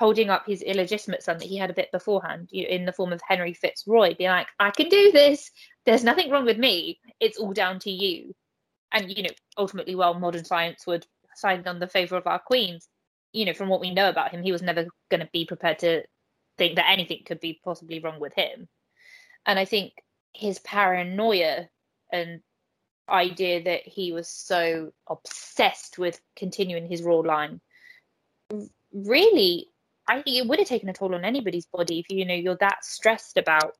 holding 0.00 0.30
up 0.30 0.46
his 0.46 0.62
illegitimate 0.62 1.22
son 1.22 1.36
that 1.36 1.46
he 1.46 1.58
had 1.58 1.68
a 1.68 1.74
bit 1.74 1.92
beforehand, 1.92 2.48
you 2.50 2.66
in 2.66 2.86
the 2.86 2.92
form 2.92 3.12
of 3.12 3.20
Henry 3.28 3.52
Fitzroy, 3.52 4.14
being 4.16 4.30
like, 4.30 4.48
"I 4.58 4.70
can 4.70 4.88
do 4.88 5.12
this. 5.12 5.50
There's 5.84 6.02
nothing 6.02 6.30
wrong 6.30 6.46
with 6.46 6.56
me. 6.56 6.98
It's 7.20 7.36
all 7.36 7.52
down 7.52 7.80
to 7.80 7.90
you." 7.90 8.34
And 8.92 9.14
you 9.14 9.24
know, 9.24 9.34
ultimately, 9.58 9.94
while 9.94 10.14
modern 10.14 10.46
science 10.46 10.86
would 10.86 11.06
sign 11.34 11.68
on 11.68 11.80
the 11.80 11.86
favor 11.86 12.16
of 12.16 12.26
our 12.26 12.38
queens. 12.38 12.88
You 13.34 13.44
know, 13.44 13.52
from 13.52 13.68
what 13.68 13.82
we 13.82 13.92
know 13.92 14.08
about 14.08 14.30
him, 14.30 14.42
he 14.42 14.52
was 14.52 14.62
never 14.62 14.86
going 15.10 15.20
to 15.20 15.28
be 15.34 15.44
prepared 15.44 15.80
to 15.80 16.04
think 16.56 16.76
that 16.76 16.90
anything 16.90 17.22
could 17.26 17.38
be 17.38 17.60
possibly 17.62 18.00
wrong 18.00 18.18
with 18.18 18.32
him. 18.32 18.68
And 19.44 19.58
I 19.58 19.66
think 19.66 19.92
his 20.32 20.58
paranoia 20.60 21.68
and 22.10 22.40
idea 23.06 23.62
that 23.64 23.82
he 23.86 24.12
was 24.12 24.28
so 24.28 24.92
obsessed 25.06 25.98
with 25.98 26.20
continuing 26.36 26.86
his 26.86 27.02
royal 27.02 27.24
line 27.24 27.60
really 28.92 29.69
I 30.10 30.22
think 30.22 30.36
it 30.36 30.46
would 30.48 30.58
have 30.58 30.68
taken 30.68 30.88
a 30.88 30.92
toll 30.92 31.14
on 31.14 31.24
anybody's 31.24 31.66
body 31.66 32.00
if 32.00 32.06
you 32.10 32.24
know 32.24 32.34
you're 32.34 32.56
that 32.56 32.84
stressed 32.84 33.36
about 33.36 33.76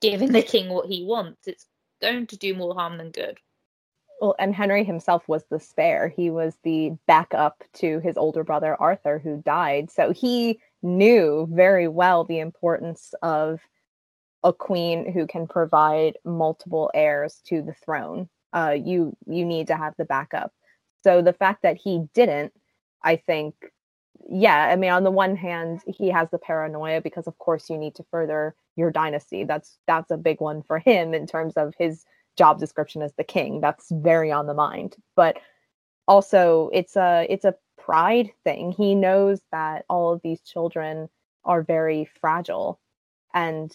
giving 0.00 0.32
the 0.32 0.42
king 0.42 0.68
what 0.68 0.86
he 0.86 1.04
wants. 1.04 1.46
It's 1.46 1.66
going 2.02 2.26
to 2.28 2.36
do 2.36 2.54
more 2.54 2.74
harm 2.74 2.98
than 2.98 3.10
good 3.10 3.38
well, 4.20 4.34
and 4.38 4.54
Henry 4.54 4.84
himself 4.84 5.26
was 5.28 5.44
the 5.50 5.58
spare. 5.58 6.08
He 6.08 6.30
was 6.30 6.54
the 6.62 6.92
backup 7.06 7.64
to 7.74 8.00
his 8.00 8.16
older 8.16 8.44
brother 8.44 8.76
Arthur, 8.76 9.18
who 9.18 9.42
died. 9.44 9.90
So 9.90 10.12
he 10.12 10.60
knew 10.82 11.48
very 11.50 11.88
well 11.88 12.24
the 12.24 12.38
importance 12.38 13.14
of 13.22 13.60
a 14.42 14.52
queen 14.52 15.10
who 15.10 15.26
can 15.26 15.46
provide 15.46 16.18
multiple 16.24 16.90
heirs 16.94 17.40
to 17.46 17.62
the 17.62 17.74
throne. 17.74 18.28
Uh, 18.52 18.76
you 18.78 19.16
you 19.26 19.44
need 19.44 19.68
to 19.68 19.76
have 19.76 19.94
the 19.96 20.04
backup. 20.04 20.52
So 21.02 21.22
the 21.22 21.32
fact 21.32 21.62
that 21.62 21.76
he 21.76 22.02
didn't, 22.14 22.52
I 23.02 23.16
think, 23.16 23.54
yeah. 24.28 24.68
I 24.70 24.76
mean, 24.76 24.90
on 24.90 25.04
the 25.04 25.10
one 25.10 25.36
hand, 25.36 25.82
he 25.86 26.08
has 26.08 26.28
the 26.30 26.38
paranoia 26.38 27.00
because, 27.00 27.26
of 27.26 27.38
course, 27.38 27.70
you 27.70 27.78
need 27.78 27.94
to 27.96 28.04
further 28.10 28.54
your 28.76 28.90
dynasty. 28.90 29.44
That's 29.44 29.78
that's 29.86 30.10
a 30.10 30.16
big 30.16 30.40
one 30.40 30.62
for 30.62 30.78
him 30.78 31.14
in 31.14 31.26
terms 31.26 31.54
of 31.56 31.74
his 31.78 32.04
job 32.36 32.58
description 32.58 33.02
as 33.02 33.14
the 33.14 33.24
king. 33.24 33.60
That's 33.60 33.90
very 33.90 34.30
on 34.32 34.46
the 34.46 34.54
mind. 34.54 34.96
But 35.16 35.38
also 36.08 36.70
it's 36.72 36.96
a 36.96 37.26
it's 37.28 37.44
a 37.44 37.54
pride 37.78 38.30
thing. 38.44 38.72
He 38.72 38.94
knows 38.94 39.40
that 39.52 39.84
all 39.88 40.12
of 40.12 40.20
these 40.22 40.40
children 40.40 41.08
are 41.44 41.62
very 41.62 42.08
fragile 42.20 42.80
and 43.34 43.72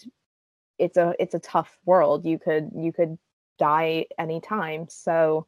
it's 0.78 0.96
a 0.96 1.14
it's 1.18 1.34
a 1.34 1.38
tough 1.40 1.78
world. 1.84 2.24
You 2.24 2.38
could 2.38 2.70
you 2.74 2.92
could 2.92 3.18
die 3.58 4.06
anytime. 4.18 4.86
So 4.88 5.46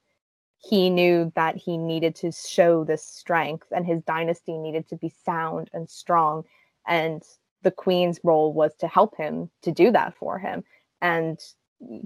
he 0.58 0.90
knew 0.90 1.32
that 1.36 1.56
he 1.56 1.76
needed 1.76 2.14
to 2.16 2.32
show 2.32 2.84
this 2.84 3.04
strength 3.04 3.68
and 3.70 3.86
his 3.86 4.02
dynasty 4.02 4.58
needed 4.58 4.88
to 4.88 4.96
be 4.96 5.12
sound 5.24 5.70
and 5.72 5.88
strong. 5.88 6.44
And 6.86 7.22
the 7.62 7.70
queen's 7.70 8.20
role 8.24 8.52
was 8.52 8.74
to 8.76 8.88
help 8.88 9.16
him 9.16 9.50
to 9.62 9.72
do 9.72 9.90
that 9.92 10.16
for 10.16 10.38
him. 10.38 10.64
And 11.00 11.38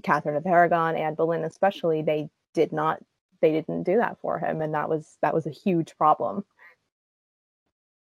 Catherine 0.03 0.35
of 0.35 0.45
Aragon, 0.45 0.95
Anne 0.95 1.15
Boleyn 1.15 1.43
especially, 1.43 2.01
they 2.03 2.29
did 2.53 2.71
not 2.71 3.03
they 3.41 3.51
didn't 3.51 3.83
do 3.83 3.97
that 3.97 4.17
for 4.21 4.39
him. 4.39 4.61
And 4.61 4.73
that 4.73 4.87
was 4.87 5.17
that 5.21 5.33
was 5.33 5.45
a 5.45 5.51
huge 5.51 5.97
problem. 5.97 6.45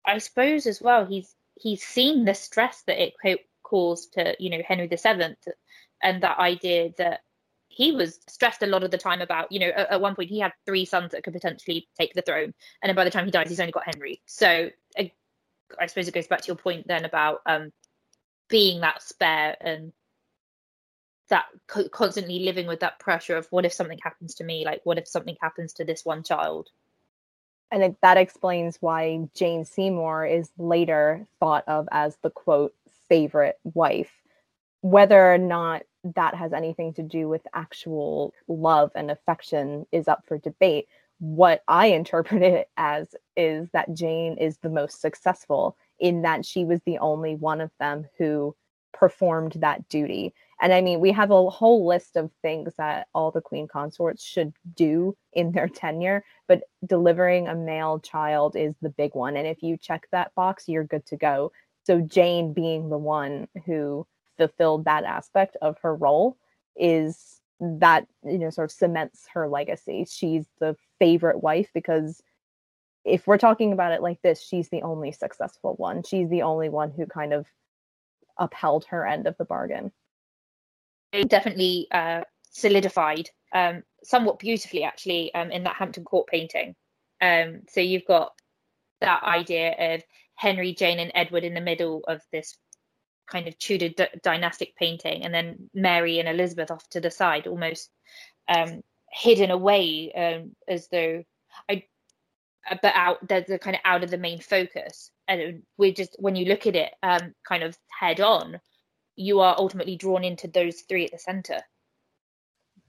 I 0.05 0.17
suppose 0.19 0.65
as 0.65 0.81
well, 0.81 1.05
he's 1.05 1.35
he's 1.55 1.83
seen 1.83 2.23
the 2.23 2.33
stress 2.33 2.83
that 2.87 3.03
it 3.03 3.13
caused 3.63 4.13
to 4.13 4.35
you 4.39 4.49
know 4.49 4.61
Henry 4.65 4.87
VII, 4.87 5.35
and 6.01 6.23
that 6.23 6.39
idea 6.39 6.91
that 6.97 7.21
he 7.77 7.91
was 7.91 8.19
stressed 8.27 8.63
a 8.63 8.67
lot 8.67 8.83
of 8.83 8.91
the 8.91 8.97
time 8.97 9.21
about 9.21 9.51
you 9.51 9.59
know 9.59 9.67
at, 9.69 9.91
at, 9.91 10.01
one 10.01 10.15
point 10.15 10.29
he 10.29 10.39
had 10.39 10.51
three 10.65 10.83
sons 10.83 11.11
that 11.11 11.23
could 11.23 11.33
potentially 11.33 11.87
take 11.97 12.13
the 12.13 12.21
throne, 12.21 12.53
and 12.81 12.89
then 12.89 12.95
by 12.95 13.03
the 13.03 13.11
time 13.11 13.25
he 13.25 13.31
dies, 13.31 13.49
he's 13.49 13.59
only 13.59 13.71
got 13.71 13.83
Henry. 13.85 14.21
So 14.25 14.69
I, 14.97 15.11
I 15.79 15.85
suppose 15.85 16.07
it 16.07 16.13
goes 16.13 16.27
back 16.27 16.41
to 16.41 16.47
your 16.47 16.55
point 16.55 16.87
then 16.87 17.05
about 17.05 17.41
um, 17.45 17.71
being 18.49 18.81
that 18.81 19.01
spare 19.03 19.55
and 19.61 19.93
that 21.29 21.45
co- 21.67 21.89
constantly 21.89 22.39
living 22.39 22.67
with 22.67 22.79
that 22.79 22.99
pressure 22.99 23.37
of 23.37 23.47
what 23.51 23.65
if 23.65 23.73
something 23.73 23.99
happens 24.01 24.35
to 24.35 24.45
me 24.45 24.63
like 24.65 24.79
what 24.85 24.97
if 24.97 25.07
something 25.07 25.35
happens 25.41 25.73
to 25.73 25.83
this 25.83 26.05
one 26.05 26.23
child 26.23 26.69
and 27.71 27.83
it, 27.83 27.97
that 28.01 28.17
explains 28.17 28.77
why 28.79 29.27
Jane 29.35 29.65
Seymour 29.65 30.25
is 30.25 30.49
later 30.57 31.27
thought 31.39 31.65
of 31.67 31.87
as 31.91 32.17
the 32.23 32.29
quote 32.29 32.73
favorite 33.09 33.57
wife. 33.63 34.11
Whether 34.81 35.33
or 35.33 35.37
not 35.37 35.83
that 36.15 36.35
has 36.35 36.53
anything 36.53 36.93
to 36.93 37.03
do 37.03 37.27
with 37.27 37.41
actual 37.53 38.33
love 38.47 38.91
and 38.95 39.11
affection 39.11 39.85
is 39.91 40.07
up 40.07 40.23
for 40.27 40.37
debate. 40.37 40.87
What 41.19 41.63
I 41.67 41.87
interpret 41.87 42.41
it 42.43 42.69
as 42.77 43.15
is 43.35 43.69
that 43.73 43.93
Jane 43.93 44.37
is 44.37 44.57
the 44.57 44.69
most 44.69 45.01
successful 45.01 45.77
in 45.99 46.21
that 46.21 46.45
she 46.45 46.63
was 46.63 46.79
the 46.85 46.99
only 46.99 47.35
one 47.35 47.61
of 47.61 47.71
them 47.79 48.05
who 48.17 48.55
performed 48.93 49.53
that 49.53 49.87
duty. 49.89 50.33
And 50.59 50.73
I 50.73 50.81
mean, 50.81 50.99
we 50.99 51.11
have 51.11 51.29
a 51.29 51.49
whole 51.49 51.85
list 51.85 52.15
of 52.15 52.31
things 52.41 52.73
that 52.77 53.07
all 53.13 53.29
the 53.29 53.41
queen 53.41 53.67
consorts 53.67 54.23
should 54.23 54.53
do 54.75 55.15
in 55.33 55.51
their 55.51 55.67
tenure, 55.67 56.23
but 56.47 56.63
delivering 56.85 57.47
a 57.47 57.55
male 57.55 57.99
child 57.99 58.55
is 58.55 58.73
the 58.81 58.89
big 58.89 59.13
one. 59.13 59.37
And 59.37 59.47
if 59.47 59.61
you 59.61 59.77
check 59.77 60.07
that 60.11 60.33
box, 60.35 60.67
you're 60.67 60.83
good 60.83 61.05
to 61.07 61.17
go. 61.17 61.51
So, 61.85 62.01
Jane 62.01 62.53
being 62.53 62.89
the 62.89 62.97
one 62.97 63.47
who 63.65 64.05
fulfilled 64.37 64.85
that 64.85 65.03
aspect 65.03 65.57
of 65.61 65.77
her 65.81 65.95
role 65.95 66.37
is 66.75 67.41
that, 67.59 68.07
you 68.23 68.37
know, 68.37 68.49
sort 68.49 68.69
of 68.69 68.71
cements 68.71 69.25
her 69.33 69.47
legacy. 69.47 70.05
She's 70.09 70.45
the 70.59 70.75
favorite 70.99 71.41
wife 71.41 71.69
because 71.73 72.21
if 73.03 73.25
we're 73.25 73.37
talking 73.37 73.73
about 73.73 73.93
it 73.93 74.01
like 74.01 74.21
this, 74.21 74.41
she's 74.41 74.69
the 74.69 74.81
only 74.81 75.11
successful 75.11 75.75
one. 75.77 76.03
She's 76.03 76.29
the 76.29 76.41
only 76.43 76.69
one 76.69 76.91
who 76.91 77.05
kind 77.05 77.33
of 77.33 77.47
upheld 78.37 78.85
her 78.85 79.07
end 79.07 79.27
of 79.27 79.37
the 79.37 79.45
bargain. 79.45 79.91
It 81.13 81.29
definitely 81.29 81.87
uh, 81.91 82.21
solidified 82.51 83.29
um, 83.53 83.83
somewhat 84.03 84.39
beautifully, 84.39 84.83
actually, 84.83 85.33
um, 85.33 85.51
in 85.51 85.63
that 85.63 85.77
Hampton 85.77 86.03
Court 86.03 86.27
painting. 86.27 86.75
Um, 87.21 87.61
so 87.69 87.79
you've 87.79 88.05
got 88.05 88.33
that 89.01 89.23
idea 89.23 89.95
of 89.95 90.03
Henry, 90.35 90.73
Jane, 90.73 90.99
and 90.99 91.11
Edward 91.15 91.43
in 91.43 91.53
the 91.53 91.61
middle 91.61 92.03
of 92.07 92.21
this 92.31 92.57
kind 93.27 93.47
of 93.47 93.57
Tudor 93.57 93.89
d- 93.89 94.19
dynastic 94.23 94.75
painting, 94.75 95.23
and 95.23 95.33
then 95.33 95.69
Mary 95.73 96.19
and 96.19 96.29
Elizabeth 96.29 96.71
off 96.71 96.87
to 96.89 97.01
the 97.01 97.11
side, 97.11 97.47
almost 97.47 97.89
um, 98.47 98.81
hidden 99.11 99.51
away, 99.51 100.11
um, 100.13 100.55
as 100.67 100.87
though 100.89 101.23
I, 101.69 101.83
but 102.81 102.93
out 102.95 103.27
they're, 103.27 103.45
they're 103.47 103.59
kind 103.59 103.75
of 103.75 103.81
out 103.85 104.03
of 104.03 104.11
the 104.11 104.17
main 104.17 104.39
focus. 104.39 105.11
And 105.27 105.63
we're 105.77 105.93
just 105.93 106.15
when 106.19 106.35
you 106.35 106.45
look 106.45 106.67
at 106.67 106.75
it 106.75 106.93
um, 107.03 107.33
kind 107.45 107.63
of 107.63 107.77
head 107.99 108.21
on 108.21 108.59
you 109.17 109.41
are 109.41 109.55
ultimately 109.57 109.97
drawn 109.97 110.23
into 110.23 110.47
those 110.47 110.81
three 110.81 111.05
at 111.05 111.11
the 111.11 111.17
center. 111.17 111.61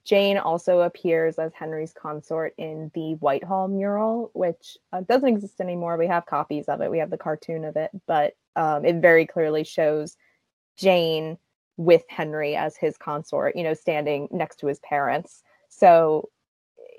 Jane 0.04 0.38
also 0.38 0.80
appears 0.80 1.38
as 1.38 1.52
henry's 1.54 1.92
consort 1.92 2.54
in 2.56 2.90
the 2.94 3.14
whitehall 3.16 3.68
mural 3.68 4.30
which 4.32 4.78
uh, 4.92 5.00
doesn't 5.02 5.28
exist 5.28 5.60
anymore. 5.60 5.96
We 5.96 6.06
have 6.06 6.24
copies 6.24 6.66
of 6.66 6.80
it. 6.80 6.90
We 6.90 6.98
have 6.98 7.10
the 7.10 7.18
cartoon 7.18 7.64
of 7.64 7.76
it. 7.76 7.90
But 8.06 8.34
um, 8.56 8.84
it 8.84 8.96
very 8.96 9.26
clearly 9.26 9.64
shows 9.64 10.16
jane 10.78 11.38
with 11.76 12.02
henry 12.08 12.56
as 12.56 12.76
his 12.76 12.96
consort 12.96 13.56
you 13.56 13.62
know 13.62 13.74
standing 13.74 14.28
next 14.30 14.56
to 14.56 14.66
his 14.66 14.78
parents 14.80 15.42
so 15.68 16.28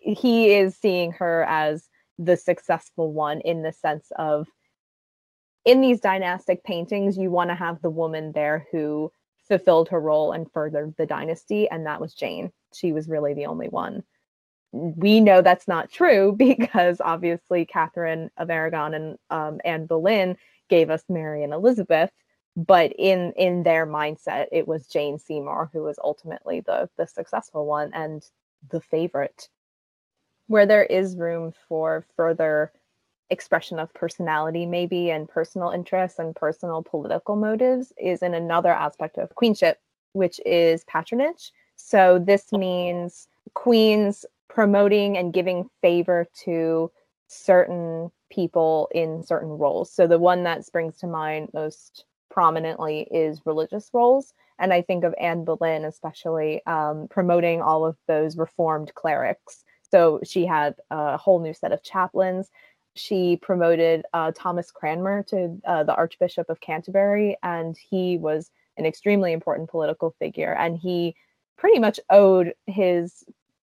he 0.01 0.53
is 0.53 0.75
seeing 0.75 1.12
her 1.12 1.45
as 1.50 1.89
the 2.17 2.38
successful 2.38 3.12
one 3.12 3.41
in 3.41 3.63
the 3.63 3.71
sense 3.71 4.12
of 4.17 4.48
in 5.65 5.81
these 5.81 6.00
dynastic 6.00 6.63
paintings, 6.63 7.17
you 7.17 7.29
want 7.29 7.50
to 7.50 7.55
have 7.55 7.81
the 7.81 7.89
woman 7.89 8.31
there 8.31 8.67
who 8.71 9.12
fulfilled 9.48 9.89
her 9.89 10.00
role 10.00 10.31
and 10.31 10.51
furthered 10.51 10.95
the 10.98 11.05
dynasty, 11.05 11.69
and 11.69 11.86
that 11.86 12.01
was 12.01 12.13
Jane. 12.13 12.51
She 12.74 12.91
was 12.91 13.09
really 13.09 13.33
the 13.33 13.45
only 13.45 13.67
one. 13.67 14.03
We 14.71 15.19
know 15.19 15.41
that's 15.41 15.67
not 15.67 15.91
true 15.91 16.33
because 16.38 17.01
obviously 17.01 17.65
Catherine 17.65 18.29
of 18.38 18.50
Aragon 18.50 18.93
and 18.93 19.17
um, 19.29 19.59
Anne 19.65 19.86
Boleyn 19.86 20.38
gave 20.69 20.89
us 20.89 21.03
Mary 21.09 21.43
and 21.43 21.53
Elizabeth, 21.53 22.12
but 22.55 22.93
in 22.97 23.33
in 23.33 23.63
their 23.63 23.85
mindset, 23.87 24.47
it 24.51 24.67
was 24.67 24.87
Jane 24.87 25.19
Seymour 25.19 25.69
who 25.73 25.83
was 25.83 25.99
ultimately 26.03 26.61
the 26.61 26.89
the 26.97 27.07
successful 27.07 27.65
one 27.65 27.91
and 27.93 28.23
the 28.69 28.81
favorite. 28.81 29.49
Where 30.47 30.65
there 30.65 30.83
is 30.85 31.15
room 31.15 31.53
for 31.67 32.05
further 32.15 32.71
expression 33.29 33.79
of 33.79 33.93
personality 33.93 34.65
maybe 34.65 35.11
and 35.11 35.29
personal 35.29 35.69
interests 35.69 36.19
and 36.19 36.35
personal 36.35 36.81
political 36.83 37.35
motives 37.35 37.93
is 37.97 38.23
in 38.23 38.33
another 38.33 38.71
aspect 38.71 39.17
of 39.17 39.35
queenship 39.35 39.79
which 40.13 40.39
is 40.45 40.83
patronage 40.85 41.51
so 41.75 42.19
this 42.19 42.51
means 42.51 43.27
queens 43.53 44.25
promoting 44.47 45.17
and 45.17 45.33
giving 45.33 45.69
favor 45.81 46.25
to 46.33 46.91
certain 47.27 48.11
people 48.31 48.89
in 48.93 49.23
certain 49.23 49.49
roles 49.49 49.91
so 49.91 50.07
the 50.07 50.17
one 50.17 50.43
that 50.43 50.65
springs 50.65 50.97
to 50.97 51.07
mind 51.07 51.49
most 51.53 52.05
prominently 52.29 53.07
is 53.12 53.41
religious 53.45 53.89
roles 53.93 54.33
and 54.59 54.74
i 54.74 54.81
think 54.81 55.03
of 55.03 55.13
anne 55.19 55.43
boleyn 55.43 55.86
especially 55.86 56.65
um, 56.65 57.07
promoting 57.09 57.62
all 57.62 57.86
of 57.86 57.98
those 58.07 58.38
reformed 58.38 58.93
clerics 58.95 59.63
so 59.91 60.19
she 60.24 60.45
had 60.45 60.75
a 60.91 61.17
whole 61.17 61.39
new 61.39 61.53
set 61.53 61.71
of 61.71 61.83
chaplains 61.83 62.50
she 62.95 63.38
promoted 63.38 64.05
uh, 64.13 64.31
Thomas 64.36 64.71
Cranmer 64.71 65.24
to 65.24 65.57
uh, 65.65 65.83
the 65.83 65.95
Archbishop 65.95 66.50
of 66.50 66.59
Canterbury, 66.59 67.38
and 67.43 67.77
he 67.77 68.17
was 68.17 68.51
an 68.77 68.86
extremely 68.86 69.31
important 69.31 69.69
political 69.69 70.15
figure. 70.19 70.53
And 70.53 70.77
he 70.77 71.15
pretty 71.57 71.79
much 71.79 72.00
owed 72.09 72.53
his 72.67 73.24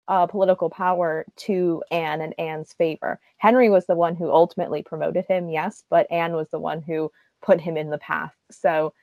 uh, 0.08 0.26
political 0.26 0.68
power 0.68 1.24
to 1.36 1.82
Anne 1.90 2.20
and 2.20 2.34
Anne's 2.38 2.72
favor. 2.72 3.20
Henry 3.38 3.70
was 3.70 3.86
the 3.86 3.94
one 3.94 4.16
who 4.16 4.30
ultimately 4.30 4.82
promoted 4.82 5.24
him, 5.26 5.48
yes, 5.48 5.84
but 5.88 6.10
Anne 6.10 6.34
was 6.34 6.48
the 6.50 6.58
one 6.58 6.82
who 6.82 7.10
put 7.42 7.60
him 7.60 7.76
in 7.76 7.90
the 7.90 7.98
path. 7.98 8.34
So 8.50 8.94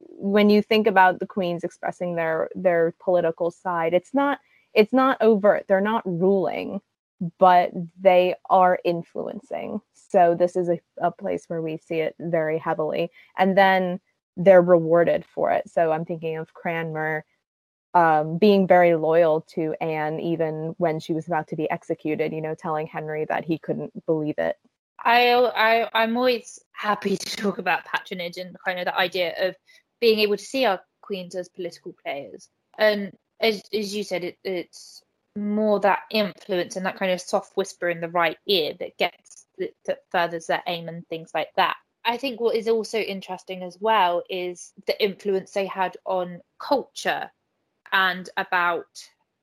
when 0.00 0.48
you 0.50 0.62
think 0.62 0.86
about 0.86 1.18
the 1.18 1.26
queens 1.26 1.64
expressing 1.64 2.16
their 2.16 2.48
their 2.54 2.94
political 3.02 3.50
side, 3.50 3.94
it's 3.94 4.14
not 4.14 4.38
it's 4.74 4.92
not 4.92 5.20
overt. 5.20 5.66
They're 5.68 5.80
not 5.80 6.02
ruling 6.06 6.80
but 7.38 7.70
they 8.00 8.34
are 8.48 8.78
influencing. 8.84 9.80
So 9.94 10.34
this 10.38 10.56
is 10.56 10.68
a, 10.68 10.78
a 10.98 11.10
place 11.10 11.44
where 11.48 11.62
we 11.62 11.76
see 11.76 11.96
it 11.96 12.14
very 12.18 12.58
heavily. 12.58 13.10
And 13.36 13.56
then 13.56 14.00
they're 14.36 14.62
rewarded 14.62 15.24
for 15.24 15.50
it. 15.50 15.68
So 15.68 15.90
I'm 15.90 16.04
thinking 16.04 16.36
of 16.36 16.54
Cranmer 16.54 17.24
um, 17.94 18.38
being 18.38 18.66
very 18.66 18.94
loyal 18.94 19.40
to 19.54 19.74
Anne 19.80 20.20
even 20.20 20.74
when 20.78 21.00
she 21.00 21.12
was 21.12 21.26
about 21.26 21.48
to 21.48 21.56
be 21.56 21.68
executed, 21.70 22.32
you 22.32 22.40
know, 22.40 22.54
telling 22.54 22.86
Henry 22.86 23.24
that 23.24 23.44
he 23.44 23.58
couldn't 23.58 24.06
believe 24.06 24.38
it. 24.38 24.56
I, 25.04 25.32
I 25.32 25.90
I'm 25.94 26.16
always 26.16 26.58
happy 26.72 27.16
to 27.16 27.36
talk 27.36 27.58
about 27.58 27.84
patronage 27.84 28.36
and 28.36 28.56
kind 28.64 28.78
of 28.78 28.86
the 28.86 28.96
idea 28.96 29.34
of 29.48 29.54
being 30.00 30.20
able 30.20 30.36
to 30.36 30.44
see 30.44 30.64
our 30.64 30.80
queens 31.02 31.34
as 31.34 31.48
political 31.48 31.94
players. 32.04 32.48
And 32.78 33.12
as 33.40 33.62
as 33.72 33.94
you 33.94 34.04
said, 34.04 34.24
it, 34.24 34.38
it's 34.44 35.02
more 35.36 35.80
that 35.80 36.00
influence 36.10 36.76
and 36.76 36.86
that 36.86 36.98
kind 36.98 37.12
of 37.12 37.20
soft 37.20 37.56
whisper 37.56 37.88
in 37.88 38.00
the 38.00 38.08
right 38.08 38.36
ear 38.46 38.74
that 38.80 38.96
gets 38.98 39.46
that, 39.58 39.74
that 39.86 39.98
furthers 40.10 40.46
their 40.46 40.62
aim 40.66 40.88
and 40.88 41.06
things 41.08 41.30
like 41.34 41.50
that. 41.56 41.76
I 42.04 42.16
think 42.16 42.40
what 42.40 42.56
is 42.56 42.68
also 42.68 42.98
interesting 42.98 43.62
as 43.62 43.76
well 43.80 44.22
is 44.30 44.72
the 44.86 45.02
influence 45.02 45.52
they 45.52 45.66
had 45.66 45.96
on 46.06 46.40
culture 46.58 47.30
and 47.92 48.28
about 48.36 48.86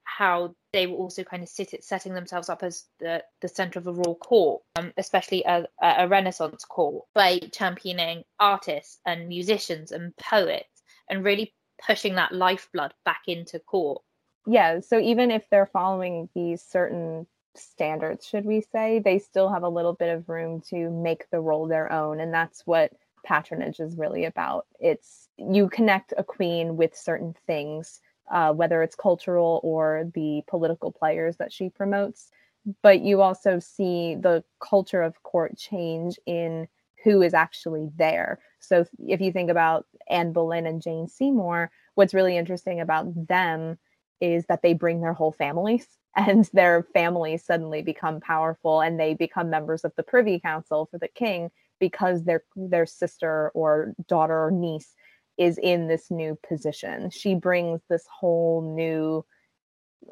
how 0.04 0.56
they 0.76 0.88
were 0.88 0.98
also 0.98 1.24
kind 1.24 1.42
of 1.42 1.48
sit, 1.48 1.82
setting 1.84 2.14
themselves 2.14 2.50
up 2.50 2.62
as 2.62 2.84
the, 3.00 3.24
the 3.42 3.48
center 3.48 3.80
of 3.80 3.88
a 3.88 3.94
royal 3.94 4.16
court, 4.16 4.62
um, 4.76 4.92
especially 4.98 5.42
a, 5.46 5.66
a 5.82 6.06
Renaissance 6.06 6.66
court, 6.66 7.06
by 7.14 7.40
championing 7.54 8.26
artists 8.42 9.00
and 9.06 9.30
musicians 9.30 9.94
and 9.94 10.16
poets 10.18 10.84
and 11.10 11.24
really 11.24 11.54
pushing 11.88 12.16
that 12.16 12.34
lifeblood 12.34 12.94
back 13.06 13.22
into 13.28 13.58
court. 13.60 14.02
Yeah 14.46 14.82
so 14.82 15.00
even 15.00 15.32
if 15.32 15.50
they're 15.50 15.66
following 15.66 16.30
these 16.36 16.62
certain 16.62 17.26
standards 17.56 18.28
should 18.28 18.46
we 18.46 18.62
say 18.62 19.00
they 19.00 19.18
still 19.18 19.50
have 19.50 19.64
a 19.64 19.70
little 19.70 19.94
bit 19.94 20.14
of 20.14 20.28
room 20.28 20.62
to 20.70 20.90
make 20.90 21.30
the 21.32 21.40
role 21.40 21.68
their 21.68 21.90
own 21.92 22.20
and 22.20 22.34
that's 22.34 22.62
what 22.68 22.92
patronage 23.24 23.80
is 23.80 23.98
really 23.98 24.26
about. 24.26 24.68
It's 24.80 25.30
you 25.38 25.70
connect 25.70 26.14
a 26.18 26.24
queen 26.24 26.78
with 26.78 26.96
certain 26.96 27.34
things 27.48 28.02
uh, 28.32 28.52
whether 28.54 28.82
it's 28.84 28.96
cultural 28.96 29.60
or 29.64 30.10
the 30.14 30.42
political 30.48 30.92
players 30.92 31.38
that 31.38 31.54
she 31.54 31.70
promotes 31.70 32.32
but 32.82 33.02
you 33.02 33.22
also 33.22 33.60
see 33.60 34.16
the 34.16 34.44
culture 34.60 35.02
of 35.02 35.22
court 35.24 35.58
change 35.58 36.18
in 36.26 36.68
who 37.04 37.22
is 37.22 37.34
actually 37.34 37.90
there. 37.96 38.40
So 38.60 38.86
if 39.08 39.22
you 39.22 39.32
think 39.32 39.52
about 39.52 39.86
Anne 40.10 40.34
Boleyn 40.34 40.66
and 40.66 40.82
Jane 40.82 41.08
Seymour, 41.08 41.70
what's 41.94 42.16
really 42.16 42.36
interesting 42.36 42.80
about 42.80 43.28
them 43.28 43.78
is 44.20 44.46
that 44.48 44.64
they 44.64 44.74
bring 44.74 45.02
their 45.02 45.14
whole 45.14 45.32
families 45.32 45.88
and 46.16 46.50
their 46.54 46.88
families 46.94 47.46
suddenly 47.46 47.82
become 47.82 48.20
powerful 48.20 48.82
and 48.82 49.00
they 49.00 49.14
become 49.14 49.50
members 49.50 49.84
of 49.84 49.94
the 49.96 50.04
privy 50.04 50.40
council 50.40 50.88
for 50.90 50.98
the 50.98 51.10
king 51.10 51.50
because 51.80 52.24
their 52.24 52.44
their 52.56 52.86
sister 52.86 53.52
or 53.54 53.94
daughter 54.08 54.46
or 54.46 54.50
niece 54.50 54.96
is 55.38 55.58
in 55.58 55.88
this 55.88 56.10
new 56.10 56.38
position. 56.48 57.10
She 57.10 57.36
brings 57.36 57.82
this 57.90 58.06
whole 58.12 58.62
new 58.62 59.26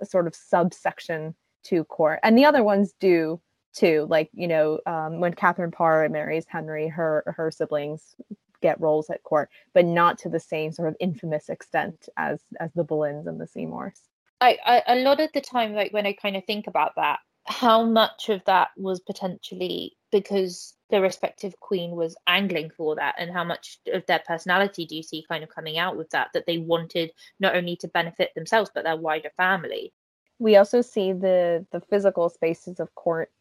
sort 0.03 0.27
of 0.27 0.35
subsection 0.35 1.35
to 1.65 1.83
court. 1.85 2.19
And 2.23 2.37
the 2.37 2.45
other 2.45 2.63
ones 2.63 2.93
do 2.99 3.41
too. 3.73 4.05
Like, 4.09 4.29
you 4.33 4.47
know, 4.47 4.79
um, 4.85 5.19
when 5.19 5.33
Catherine 5.33 5.71
Parr 5.71 6.07
marries 6.09 6.45
Henry, 6.47 6.87
her 6.87 7.23
her 7.37 7.51
siblings 7.51 8.15
get 8.61 8.79
roles 8.79 9.09
at 9.09 9.23
court, 9.23 9.49
but 9.73 9.85
not 9.85 10.17
to 10.19 10.29
the 10.29 10.39
same 10.39 10.71
sort 10.71 10.87
of 10.87 10.95
infamous 10.99 11.49
extent 11.49 12.07
as 12.17 12.41
as 12.59 12.71
the 12.73 12.85
Boleyns 12.85 13.27
and 13.27 13.39
the 13.39 13.47
Seymours. 13.47 14.01
I, 14.41 14.57
I 14.65 14.83
a 14.87 14.95
lot 15.03 15.19
of 15.19 15.29
the 15.33 15.41
time, 15.41 15.73
like 15.73 15.93
when 15.93 16.05
I 16.05 16.13
kind 16.13 16.35
of 16.35 16.45
think 16.45 16.67
about 16.67 16.93
that, 16.95 17.19
how 17.45 17.83
much 17.83 18.29
of 18.29 18.43
that 18.45 18.69
was 18.77 18.99
potentially 18.99 19.97
because 20.11 20.75
the 20.89 21.01
respective 21.01 21.59
queen 21.59 21.91
was 21.91 22.15
angling 22.27 22.69
for 22.69 22.95
that 22.95 23.15
and 23.17 23.31
how 23.31 23.43
much 23.43 23.79
of 23.91 24.05
their 24.05 24.21
personality 24.25 24.85
do 24.85 24.95
you 24.95 25.03
see 25.03 25.25
kind 25.27 25.43
of 25.43 25.49
coming 25.49 25.77
out 25.77 25.97
with 25.97 26.09
that 26.11 26.29
that 26.33 26.45
they 26.45 26.59
wanted 26.59 27.11
not 27.39 27.55
only 27.55 27.75
to 27.75 27.87
benefit 27.87 28.33
themselves 28.35 28.69
but 28.73 28.83
their 28.83 28.95
wider 28.95 29.31
family? 29.35 29.91
We 30.39 30.55
also 30.55 30.81
see 30.81 31.11
the 31.11 31.65
the 31.71 31.81
physical 31.81 32.29
spaces 32.29 32.79
of 32.79 32.93
court 32.95 33.31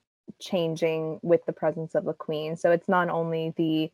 changing 0.41 1.21
with 1.23 1.45
the 1.47 1.53
presence 1.53 1.95
of 1.95 2.05
the 2.05 2.15
queen. 2.15 2.57
So 2.57 2.71
it's 2.71 2.89
not 2.89 3.09
only 3.09 3.53
the 3.57 3.93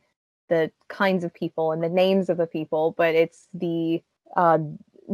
the 0.48 0.70
kinds 0.88 1.24
of 1.24 1.34
people 1.34 1.72
and 1.72 1.82
the 1.82 1.88
names 1.90 2.30
of 2.30 2.38
the 2.38 2.46
people 2.46 2.94
but 2.96 3.14
it's 3.14 3.48
the 3.52 4.02
uh, 4.36 4.58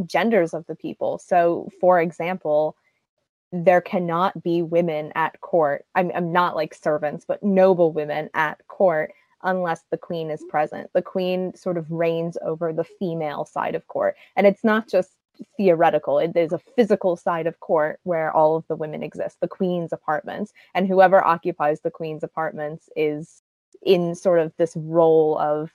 genders 0.05 0.53
of 0.53 0.65
the 0.67 0.75
people. 0.75 1.17
So 1.17 1.69
for 1.81 1.99
example 1.99 2.77
there 3.63 3.81
cannot 3.81 4.41
be 4.43 4.61
women 4.61 5.11
at 5.15 5.39
court. 5.41 5.85
I'm, 5.95 6.11
I'm 6.15 6.31
not 6.31 6.55
like 6.55 6.73
servants, 6.73 7.25
but 7.27 7.43
noble 7.43 7.91
women 7.93 8.29
at 8.33 8.65
court 8.67 9.13
unless 9.43 9.83
the 9.91 9.97
queen 9.97 10.31
is 10.31 10.43
present. 10.49 10.89
The 10.93 11.01
queen 11.01 11.55
sort 11.55 11.77
of 11.77 11.89
reigns 11.91 12.37
over 12.41 12.73
the 12.73 12.83
female 12.83 13.45
side 13.45 13.75
of 13.75 13.87
court. 13.87 14.15
And 14.35 14.47
it's 14.47 14.63
not 14.63 14.89
just 14.89 15.11
theoretical, 15.57 16.17
it 16.17 16.35
is 16.35 16.53
a 16.53 16.61
physical 16.75 17.15
side 17.15 17.45
of 17.45 17.59
court 17.59 17.99
where 18.03 18.31
all 18.31 18.55
of 18.55 18.65
the 18.67 18.75
women 18.75 19.03
exist, 19.03 19.37
the 19.41 19.47
queen's 19.47 19.93
apartments. 19.93 20.53
And 20.73 20.87
whoever 20.87 21.23
occupies 21.23 21.81
the 21.81 21.91
queen's 21.91 22.23
apartments 22.23 22.89
is 22.95 23.41
in 23.85 24.15
sort 24.15 24.39
of 24.39 24.53
this 24.57 24.75
role 24.75 25.37
of 25.37 25.71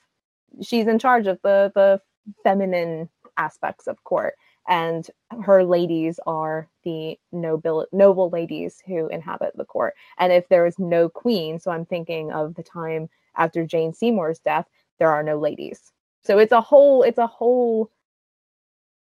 she's 0.63 0.87
in 0.87 0.99
charge 0.99 1.27
of 1.27 1.39
the 1.43 1.71
the 1.75 2.01
feminine 2.43 3.09
aspects 3.37 3.87
of 3.87 4.03
court 4.05 4.35
and 4.69 5.07
her 5.45 5.65
ladies 5.65 6.21
are 6.27 6.69
the 6.85 7.19
noble 7.33 7.87
noble 7.93 8.31
ladies 8.31 8.83
who 8.87 9.09
inhabit 9.09 9.57
the 9.57 9.65
court. 9.65 9.95
And 10.19 10.33
if 10.33 10.49
there 10.49 10.67
is 10.67 10.79
no 10.79 11.09
queen, 11.09 11.59
so 11.59 11.71
I'm 11.71 11.87
thinking 11.87 12.33
of 12.33 12.55
the 12.55 12.63
time 12.63 13.09
after 13.37 13.67
Jane 13.67 13.93
Seymour's 13.95 14.39
death, 14.41 14.67
there 14.99 15.11
are 15.11 15.23
no 15.23 15.39
ladies. 15.39 15.93
So 16.25 16.39
it's 16.39 16.53
a 16.53 16.61
whole 16.61 17.03
it's 17.03 17.19
a 17.19 17.27
whole 17.27 17.91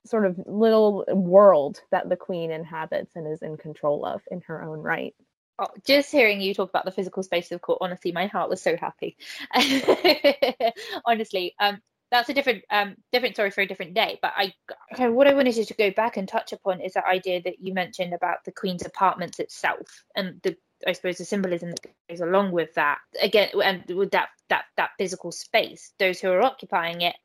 sort 0.06 0.26
of 0.26 0.38
little 0.46 1.04
world 1.08 1.80
that 1.90 2.08
the 2.08 2.16
queen 2.16 2.50
inhabits 2.50 3.14
and 3.14 3.26
is 3.26 3.42
in 3.42 3.56
control 3.56 4.04
of 4.04 4.22
in 4.30 4.40
her 4.42 4.62
own 4.62 4.78
right. 4.80 5.14
Oh, 5.58 5.66
just 5.84 6.12
hearing 6.12 6.40
you 6.40 6.54
talk 6.54 6.70
about 6.70 6.84
the 6.84 6.92
physical 6.92 7.22
space 7.24 7.50
of 7.50 7.60
court, 7.60 7.78
honestly, 7.80 8.12
my 8.12 8.26
heart 8.26 8.48
was 8.48 8.62
so 8.62 8.76
happy. 8.76 9.16
honestly, 11.04 11.54
um, 11.58 11.82
that's 12.10 12.28
a 12.28 12.34
different 12.34 12.64
um 12.70 12.94
different 13.12 13.34
story 13.34 13.50
for 13.50 13.60
a 13.60 13.66
different 13.66 13.94
day 13.94 14.18
but 14.22 14.32
i 14.36 14.52
okay 14.92 15.08
what 15.08 15.26
i 15.26 15.34
wanted 15.34 15.54
to 15.54 15.74
go 15.74 15.90
back 15.90 16.16
and 16.16 16.28
touch 16.28 16.52
upon 16.52 16.80
is 16.80 16.94
that 16.94 17.04
idea 17.06 17.40
that 17.42 17.60
you 17.60 17.72
mentioned 17.72 18.14
about 18.14 18.38
the 18.44 18.52
queen's 18.52 18.84
apartments 18.84 19.38
itself 19.38 20.04
and 20.16 20.40
the 20.42 20.56
i 20.86 20.92
suppose 20.92 21.18
the 21.18 21.24
symbolism 21.24 21.70
that 21.70 21.86
goes 22.08 22.20
along 22.20 22.52
with 22.52 22.72
that. 22.74 22.98
Again 23.20 23.48
and 23.62 23.84
with 23.88 24.12
that 24.12 24.28
that 24.48 24.64
that 24.76 24.90
physical 24.98 25.32
space 25.32 25.92
those 25.98 26.20
who 26.20 26.30
are 26.30 26.42
occupying 26.42 27.00
it 27.00 27.16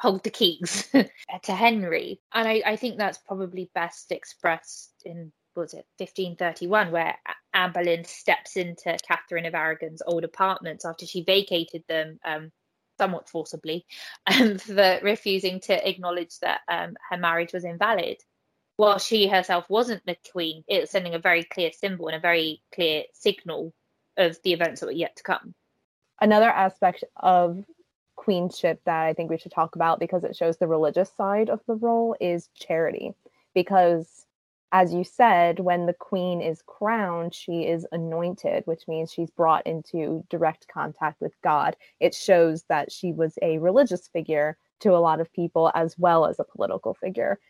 hold 0.00 0.24
the 0.24 0.30
keys 0.30 0.88
to 1.42 1.54
henry. 1.54 2.20
And 2.32 2.48
I, 2.48 2.62
I 2.64 2.76
think 2.76 2.96
that's 2.96 3.18
probably 3.18 3.70
best 3.74 4.12
expressed 4.12 4.92
in 5.04 5.30
was 5.54 5.74
it 5.74 5.84
1531 5.98 6.90
where 6.90 7.16
Anne 7.52 7.72
Boleyn 7.72 8.04
steps 8.04 8.56
into 8.56 8.96
Catherine 9.06 9.44
of 9.44 9.54
Aragon's 9.54 10.00
old 10.06 10.24
apartments 10.24 10.84
after 10.84 11.04
she 11.04 11.22
vacated 11.22 11.82
them 11.88 12.18
um, 12.24 12.50
somewhat 13.00 13.30
forcibly, 13.30 13.86
um, 14.26 14.58
for 14.58 15.00
refusing 15.02 15.60
to 15.60 15.88
acknowledge 15.88 16.38
that 16.40 16.60
um, 16.68 16.94
her 17.10 17.16
marriage 17.16 17.54
was 17.54 17.64
invalid. 17.64 18.18
While 18.76 18.98
she 18.98 19.26
herself 19.26 19.64
wasn't 19.68 20.04
the 20.06 20.16
queen, 20.32 20.64
it 20.68 20.82
was 20.82 20.90
sending 20.90 21.14
a 21.14 21.18
very 21.18 21.44
clear 21.44 21.70
symbol 21.72 22.08
and 22.08 22.16
a 22.16 22.20
very 22.20 22.62
clear 22.74 23.04
signal 23.14 23.72
of 24.16 24.38
the 24.44 24.52
events 24.52 24.80
that 24.80 24.86
were 24.86 24.92
yet 24.92 25.16
to 25.16 25.22
come. 25.22 25.54
Another 26.20 26.50
aspect 26.50 27.04
of 27.16 27.64
queenship 28.16 28.80
that 28.84 29.06
I 29.06 29.14
think 29.14 29.30
we 29.30 29.38
should 29.38 29.52
talk 29.52 29.76
about 29.76 29.98
because 29.98 30.24
it 30.24 30.36
shows 30.36 30.58
the 30.58 30.66
religious 30.66 31.10
side 31.16 31.48
of 31.48 31.60
the 31.66 31.74
role 31.74 32.14
is 32.20 32.48
charity. 32.54 33.14
Because 33.54 34.26
as 34.72 34.92
you 34.94 35.02
said, 35.02 35.58
when 35.58 35.86
the 35.86 35.92
queen 35.92 36.40
is 36.40 36.62
crowned, 36.66 37.34
she 37.34 37.62
is 37.62 37.86
anointed, 37.90 38.66
which 38.66 38.86
means 38.86 39.12
she's 39.12 39.30
brought 39.30 39.66
into 39.66 40.24
direct 40.30 40.68
contact 40.68 41.20
with 41.20 41.34
God. 41.42 41.76
It 41.98 42.14
shows 42.14 42.64
that 42.68 42.92
she 42.92 43.12
was 43.12 43.36
a 43.42 43.58
religious 43.58 44.08
figure 44.08 44.56
to 44.80 44.90
a 44.90 44.98
lot 44.98 45.20
of 45.20 45.32
people 45.32 45.72
as 45.74 45.98
well 45.98 46.26
as 46.26 46.38
a 46.38 46.44
political 46.44 46.94
figure. 46.94 47.40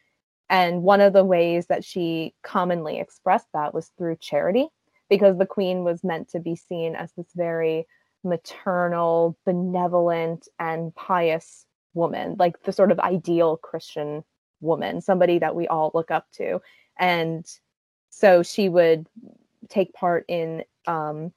And 0.48 0.82
one 0.82 1.00
of 1.00 1.12
the 1.12 1.24
ways 1.24 1.66
that 1.66 1.84
she 1.84 2.34
commonly 2.42 2.98
expressed 2.98 3.48
that 3.52 3.74
was 3.74 3.92
through 3.98 4.16
charity, 4.16 4.68
because 5.08 5.36
the 5.36 5.46
queen 5.46 5.84
was 5.84 6.02
meant 6.02 6.28
to 6.30 6.40
be 6.40 6.56
seen 6.56 6.96
as 6.96 7.12
this 7.12 7.28
very 7.36 7.86
maternal, 8.24 9.36
benevolent, 9.44 10.48
and 10.58 10.94
pious 10.94 11.66
woman, 11.94 12.36
like 12.38 12.62
the 12.62 12.72
sort 12.72 12.92
of 12.92 12.98
ideal 13.00 13.58
Christian 13.58 14.24
woman, 14.60 15.00
somebody 15.00 15.38
that 15.38 15.54
we 15.54 15.68
all 15.68 15.90
look 15.94 16.10
up 16.10 16.26
to 16.32 16.60
and 17.00 17.46
so 18.10 18.42
she 18.42 18.68
would 18.68 19.06
take 19.68 19.92
part 19.94 20.26
in 20.28 20.62
um, 20.86 21.32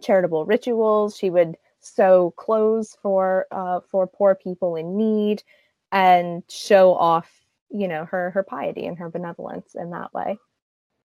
charitable 0.00 0.44
rituals. 0.44 1.16
She 1.16 1.30
would 1.30 1.56
sew 1.80 2.32
clothes 2.36 2.96
for 3.02 3.46
uh, 3.50 3.80
for 3.90 4.06
poor 4.06 4.34
people 4.34 4.76
in 4.76 4.96
need 4.96 5.42
and 5.90 6.44
show 6.48 6.94
off, 6.94 7.28
you 7.70 7.88
know, 7.88 8.04
her 8.04 8.30
her 8.30 8.42
piety 8.42 8.86
and 8.86 8.98
her 8.98 9.08
benevolence 9.08 9.74
in 9.74 9.90
that 9.90 10.12
way. 10.12 10.38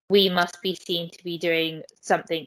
We 0.10 0.30
must 0.30 0.62
be 0.62 0.76
seen 0.76 1.10
to 1.12 1.24
be 1.24 1.38
doing 1.38 1.82
something 2.02 2.46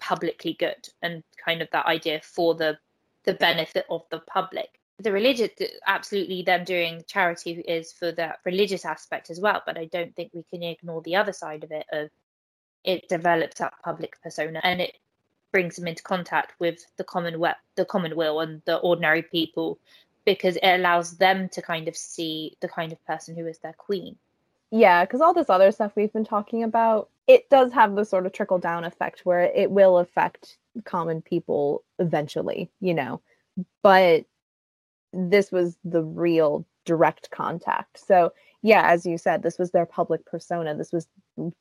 publicly 0.00 0.54
good 0.54 0.88
and 1.02 1.22
kind 1.44 1.62
of 1.62 1.68
that 1.72 1.86
idea 1.86 2.20
for 2.22 2.54
the 2.54 2.78
the 3.24 3.34
benefit 3.34 3.84
of 3.90 4.02
the 4.10 4.20
public 4.20 4.80
the 4.98 5.12
religious 5.12 5.50
absolutely 5.86 6.42
them 6.42 6.64
doing 6.64 7.02
charity 7.06 7.52
is 7.52 7.92
for 7.92 8.12
that 8.12 8.38
religious 8.44 8.84
aspect 8.84 9.30
as 9.30 9.40
well 9.40 9.62
but 9.66 9.76
i 9.76 9.84
don't 9.86 10.14
think 10.16 10.30
we 10.32 10.42
can 10.50 10.62
ignore 10.62 11.02
the 11.02 11.16
other 11.16 11.32
side 11.32 11.64
of 11.64 11.70
it 11.70 11.86
of 11.92 12.08
it 12.84 13.08
develops 13.08 13.58
that 13.58 13.74
public 13.84 14.20
persona 14.22 14.60
and 14.62 14.80
it 14.80 14.96
brings 15.52 15.76
them 15.76 15.86
into 15.86 16.02
contact 16.02 16.52
with 16.58 16.84
the 16.96 17.04
common 17.04 17.42
the 17.76 17.84
common 17.84 18.14
will 18.16 18.40
and 18.40 18.62
the 18.64 18.76
ordinary 18.76 19.22
people 19.22 19.78
because 20.24 20.56
it 20.56 20.68
allows 20.80 21.16
them 21.18 21.48
to 21.48 21.62
kind 21.62 21.88
of 21.88 21.96
see 21.96 22.56
the 22.60 22.68
kind 22.68 22.92
of 22.92 23.06
person 23.06 23.36
who 23.36 23.46
is 23.46 23.58
their 23.58 23.72
queen. 23.72 24.16
Yeah 24.70 25.04
because 25.04 25.20
all 25.20 25.32
this 25.32 25.48
other 25.48 25.70
stuff 25.72 25.92
we've 25.96 26.12
been 26.12 26.24
talking 26.24 26.62
about 26.62 27.08
it 27.26 27.48
does 27.48 27.72
have 27.72 27.94
the 27.94 28.04
sort 28.04 28.26
of 28.26 28.32
trickle 28.32 28.58
down 28.58 28.84
effect 28.84 29.24
where 29.24 29.44
it 29.44 29.70
will 29.70 29.98
affect 29.98 30.58
common 30.84 31.22
people 31.22 31.82
eventually 31.98 32.70
you 32.80 32.94
know? 32.94 33.20
But 33.82 34.26
this 35.16 35.50
was 35.50 35.76
the 35.84 36.02
real 36.02 36.66
direct 36.84 37.30
contact. 37.30 37.98
So, 38.06 38.32
yeah, 38.62 38.90
as 38.90 39.06
you 39.06 39.18
said, 39.18 39.42
this 39.42 39.58
was 39.58 39.70
their 39.70 39.86
public 39.86 40.24
persona. 40.26 40.74
This 40.74 40.92
was 40.92 41.08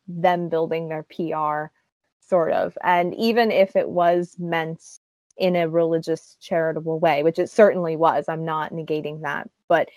them 0.08 0.50
building 0.50 0.88
their 0.88 1.04
PR, 1.04 1.72
sort 2.20 2.52
of. 2.52 2.78
And 2.84 3.16
even 3.16 3.52
if 3.52 3.76
it 3.76 3.90
was 3.90 4.36
meant 4.40 4.82
in 5.38 5.56
a 5.56 5.70
religious, 5.70 6.38
charitable 6.40 7.00
way, 7.00 7.24
which 7.24 7.40
it 7.40 7.50
certainly 7.50 7.96
was, 7.96 8.26
I'm 8.28 8.46
not 8.46 8.72
negating 8.72 9.22
that, 9.22 9.50
but 9.68 9.90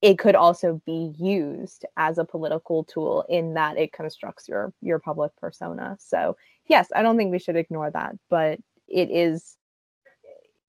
it 0.00 0.18
could 0.18 0.34
also 0.34 0.82
be 0.84 1.14
used 1.16 1.84
as 1.96 2.18
a 2.18 2.24
political 2.24 2.82
tool 2.84 3.24
in 3.28 3.54
that 3.54 3.78
it 3.78 3.92
constructs 3.92 4.48
your 4.48 4.72
your 4.82 4.98
public 4.98 5.34
persona. 5.36 5.96
So, 6.00 6.36
yes, 6.66 6.88
I 6.94 7.02
don't 7.02 7.16
think 7.16 7.30
we 7.30 7.38
should 7.38 7.56
ignore 7.56 7.90
that, 7.92 8.16
but 8.28 8.58
it 8.88 9.10
is 9.10 9.56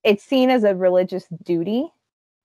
it's 0.04 0.22
seen 0.22 0.50
as 0.50 0.62
a 0.62 0.76
religious 0.76 1.26
duty 1.42 1.90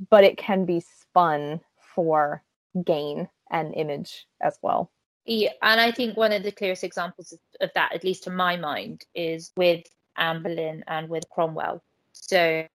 but 0.10 0.24
it 0.24 0.38
can 0.38 0.66
be 0.66 0.80
spun 0.80 1.62
for 1.96 2.44
gain 2.86 3.28
and 3.52 3.74
image 3.74 4.28
as 4.42 4.58
well. 4.62 4.92
Yeah, 5.26 5.52
and 5.62 5.80
I 5.80 5.92
think 5.92 6.18
one 6.18 6.32
of 6.32 6.44
the 6.44 6.52
clearest 6.52 6.84
examples 6.84 7.34
of, 7.62 7.72
that, 7.76 7.94
at 7.94 8.04
least 8.04 8.24
to 8.24 8.32
my 8.32 8.58
mind, 8.58 9.06
is 9.14 9.52
with 9.56 9.84
Anne 10.18 10.42
Boleyn 10.42 10.84
and 10.88 11.10
with 11.10 11.30
Cromwell. 11.30 11.84
So 12.14 12.66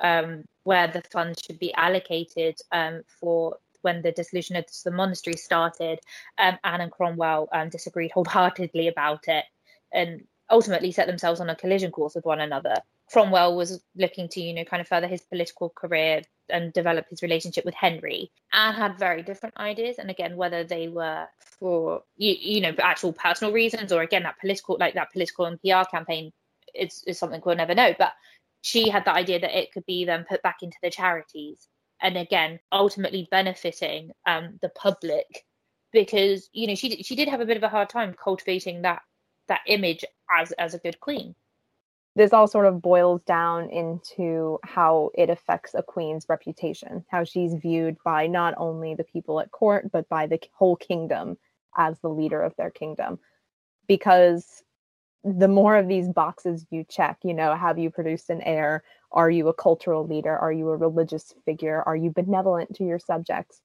um, 0.00 0.44
where 0.64 0.88
the 0.88 1.02
funds 1.12 1.42
should 1.44 1.58
be 1.58 1.72
allocated 1.74 2.56
um, 2.72 3.02
for 3.20 3.58
when 3.82 4.02
the 4.02 4.12
dissolution 4.12 4.56
of 4.56 4.64
the 4.84 4.90
monastery 4.90 5.36
started, 5.36 6.00
um, 6.38 6.58
Anne 6.64 6.80
and 6.80 6.90
Cromwell 6.90 7.48
um, 7.52 7.68
disagreed 7.68 8.12
wholeheartedly 8.12 8.88
about 8.88 9.28
it 9.28 9.44
and 9.92 10.24
ultimately 10.50 10.90
set 10.90 11.06
themselves 11.06 11.40
on 11.40 11.50
a 11.50 11.56
collision 11.56 11.90
course 11.90 12.14
with 12.14 12.24
one 12.24 12.40
another. 12.40 12.74
Cromwell 13.12 13.56
was 13.56 13.82
looking 13.94 14.28
to, 14.30 14.40
you 14.40 14.54
know, 14.54 14.64
kind 14.64 14.80
of 14.80 14.88
further 14.88 15.06
his 15.06 15.22
political 15.22 15.68
career 15.68 16.22
and 16.50 16.72
develop 16.72 17.06
his 17.08 17.22
relationship 17.22 17.64
with 17.64 17.74
Henry. 17.74 18.30
Anne 18.52 18.74
had 18.74 18.98
very 18.98 19.22
different 19.22 19.56
ideas, 19.56 19.98
and 19.98 20.10
again, 20.10 20.36
whether 20.36 20.64
they 20.64 20.88
were 20.88 21.26
for 21.58 22.02
you, 22.16 22.34
you 22.38 22.60
know 22.60 22.74
actual 22.78 23.12
personal 23.12 23.52
reasons 23.52 23.92
or 23.92 24.02
again 24.02 24.22
that 24.24 24.38
political, 24.40 24.76
like 24.78 24.94
that 24.94 25.12
political 25.12 25.46
and 25.46 25.60
PR 25.60 25.88
campaign, 25.90 26.32
is 26.74 27.02
is 27.06 27.18
something 27.18 27.42
we'll 27.44 27.56
never 27.56 27.74
know. 27.74 27.94
But 27.98 28.12
she 28.62 28.88
had 28.88 29.04
the 29.04 29.12
idea 29.12 29.40
that 29.40 29.58
it 29.58 29.72
could 29.72 29.86
be 29.86 30.04
then 30.04 30.24
put 30.28 30.42
back 30.42 30.58
into 30.62 30.76
the 30.82 30.90
charities, 30.90 31.68
and 32.00 32.16
again, 32.16 32.60
ultimately 32.72 33.28
benefiting 33.30 34.10
um, 34.26 34.58
the 34.62 34.70
public 34.70 35.44
because 35.92 36.50
you 36.52 36.66
know 36.66 36.74
she 36.74 37.02
she 37.02 37.14
did 37.16 37.28
have 37.28 37.40
a 37.40 37.46
bit 37.46 37.56
of 37.56 37.62
a 37.62 37.68
hard 37.68 37.88
time 37.88 38.14
cultivating 38.22 38.82
that 38.82 39.00
that 39.48 39.60
image 39.66 40.04
as 40.38 40.52
as 40.52 40.74
a 40.74 40.78
good 40.78 40.98
queen 41.00 41.34
this 42.16 42.32
all 42.32 42.46
sort 42.46 42.66
of 42.66 42.80
boils 42.80 43.22
down 43.22 43.68
into 43.70 44.58
how 44.62 45.10
it 45.14 45.30
affects 45.30 45.74
a 45.74 45.82
queen's 45.82 46.26
reputation, 46.28 47.04
how 47.08 47.24
she's 47.24 47.54
viewed 47.54 47.96
by 48.04 48.26
not 48.26 48.54
only 48.56 48.94
the 48.94 49.04
people 49.04 49.40
at 49.40 49.50
court, 49.50 49.90
but 49.90 50.08
by 50.08 50.26
the 50.26 50.40
whole 50.52 50.76
kingdom 50.76 51.36
as 51.76 51.98
the 52.00 52.08
leader 52.08 52.40
of 52.40 52.54
their 52.56 52.70
kingdom. 52.70 53.18
Because 53.88 54.62
the 55.24 55.48
more 55.48 55.76
of 55.76 55.88
these 55.88 56.08
boxes 56.08 56.66
you 56.70 56.84
check, 56.88 57.18
you 57.24 57.34
know, 57.34 57.54
have 57.56 57.78
you 57.78 57.90
produced 57.90 58.30
an 58.30 58.42
heir? 58.42 58.84
Are 59.10 59.30
you 59.30 59.48
a 59.48 59.54
cultural 59.54 60.06
leader? 60.06 60.36
Are 60.36 60.52
you 60.52 60.68
a 60.68 60.76
religious 60.76 61.34
figure? 61.44 61.82
Are 61.82 61.96
you 61.96 62.10
benevolent 62.10 62.76
to 62.76 62.84
your 62.84 62.98
subjects? 62.98 63.60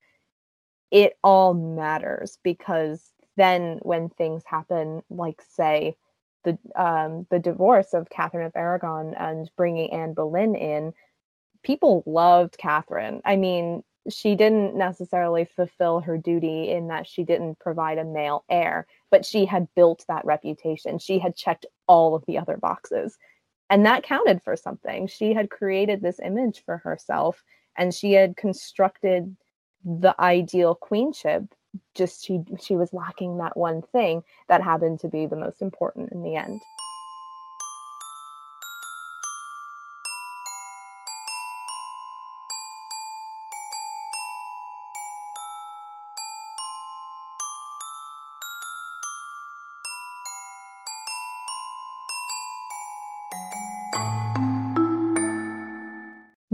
It 0.89 1.17
all 1.23 1.53
matters 1.53 2.39
because 2.43 3.11
then 3.37 3.79
when 3.83 4.09
things 4.09 4.43
happen, 4.45 5.03
like, 5.09 5.41
say, 5.47 5.95
the 6.43 6.57
um, 6.75 7.27
the 7.29 7.39
divorce 7.39 7.93
of 7.93 8.09
Catherine 8.09 8.45
of 8.45 8.55
Aragon 8.55 9.13
and 9.15 9.49
bringing 9.55 9.91
Anne 9.91 10.13
Boleyn 10.13 10.55
in, 10.55 10.93
people 11.63 12.03
loved 12.05 12.57
Catherine. 12.57 13.21
I 13.25 13.35
mean, 13.35 13.83
she 14.09 14.35
didn't 14.35 14.75
necessarily 14.75 15.45
fulfill 15.45 15.99
her 16.01 16.17
duty 16.17 16.69
in 16.69 16.87
that 16.87 17.07
she 17.07 17.23
didn't 17.23 17.59
provide 17.59 17.97
a 17.97 18.05
male 18.05 18.43
heir, 18.49 18.87
but 19.11 19.25
she 19.25 19.45
had 19.45 19.67
built 19.75 20.05
that 20.07 20.25
reputation. 20.25 20.99
She 20.99 21.19
had 21.19 21.35
checked 21.35 21.65
all 21.87 22.15
of 22.15 22.25
the 22.25 22.37
other 22.37 22.57
boxes. 22.57 23.17
And 23.69 23.85
that 23.85 24.03
counted 24.03 24.41
for 24.41 24.55
something. 24.55 25.07
She 25.07 25.33
had 25.33 25.49
created 25.49 26.01
this 26.01 26.19
image 26.23 26.63
for 26.65 26.77
herself 26.77 27.43
and 27.77 27.93
she 27.93 28.13
had 28.13 28.35
constructed 28.35 29.35
the 29.85 30.15
ideal 30.19 30.75
queenship 30.75 31.43
just 31.95 32.25
she 32.25 32.41
she 32.59 32.75
was 32.75 32.93
lacking 32.93 33.37
that 33.37 33.57
one 33.57 33.81
thing 33.81 34.23
that 34.47 34.61
happened 34.63 34.99
to 35.01 35.07
be 35.07 35.25
the 35.25 35.35
most 35.35 35.61
important 35.61 36.11
in 36.11 36.23
the 36.23 36.35
end. 36.35 36.61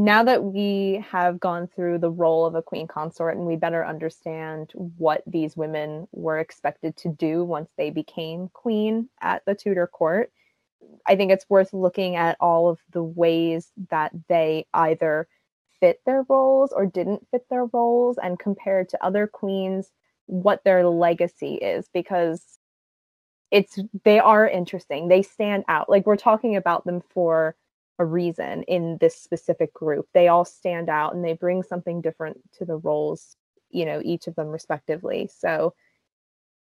Now 0.06 0.24
that 0.24 0.44
we 0.44 1.04
have 1.12 1.40
gone 1.40 1.68
through 1.68 2.00
the 2.00 2.12
role 2.12 2.46
of 2.46 2.56
a 2.56 2.62
queen 2.62 2.88
consort 2.88 3.36
and 3.36 3.46
we 3.46 3.56
better 3.56 3.86
understand 3.86 4.72
what 4.76 5.24
these 5.26 5.58
women 5.58 6.08
were 6.12 6.40
expected 6.40 6.96
to 6.98 7.10
do 7.10 7.44
once 7.44 7.70
they 7.78 7.90
became 7.90 8.50
queen 8.54 9.10
at 9.22 9.44
the 9.46 9.56
Tudor 9.56 9.88
court, 9.88 10.32
I 11.08 11.16
think 11.16 11.32
it's 11.32 11.50
worth 11.50 11.74
looking 11.74 12.16
at 12.16 12.38
all 12.40 12.70
of 12.70 12.80
the 12.92 13.04
ways 13.04 13.72
that 13.90 14.12
they 14.30 14.68
either 14.74 15.28
fit 15.80 16.00
their 16.06 16.24
roles 16.30 16.72
or 16.72 16.86
didn't 16.86 17.28
fit 17.32 17.46
their 17.50 17.66
roles 17.66 18.18
and 18.22 18.40
compared 18.40 18.90
to 18.90 19.04
other 19.04 19.28
queens 19.28 19.92
what 20.28 20.64
their 20.64 20.88
legacy 20.88 21.56
is 21.56 21.90
because 21.94 22.60
it's 23.52 23.80
they 24.04 24.20
are 24.20 24.48
interesting. 24.48 25.08
They 25.08 25.22
stand 25.22 25.64
out. 25.68 25.90
Like 25.90 26.06
we're 26.06 26.18
talking 26.18 26.56
about 26.56 26.86
them 26.86 27.02
for 27.14 27.56
a 28.00 28.06
reason 28.06 28.64
in 28.64 28.98
this 29.00 29.16
specific 29.16 29.74
group. 29.74 30.08
They 30.14 30.28
all 30.28 30.46
stand 30.46 30.90
out 30.90 31.16
and 31.16 31.24
they 31.24 31.34
bring 31.34 31.64
something 31.64 32.02
different 32.02 32.40
to 32.58 32.66
the 32.66 32.78
roles, 32.78 33.36
you 33.70 33.86
know, 33.86 34.02
each 34.04 34.28
of 34.28 34.36
them 34.36 34.48
respectively. 34.48 35.30
So 35.36 35.74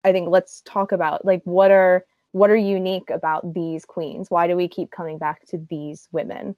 I 0.03 0.11
think 0.11 0.29
let's 0.29 0.61
talk 0.65 0.91
about 0.91 1.25
like 1.25 1.41
what 1.43 1.71
are 1.71 2.05
what 2.31 2.49
are 2.49 2.55
unique 2.55 3.09
about 3.09 3.53
these 3.53 3.85
queens? 3.85 4.29
Why 4.29 4.47
do 4.47 4.55
we 4.55 4.67
keep 4.67 4.91
coming 4.91 5.17
back 5.17 5.45
to 5.47 5.65
these 5.69 6.07
women? 6.11 6.55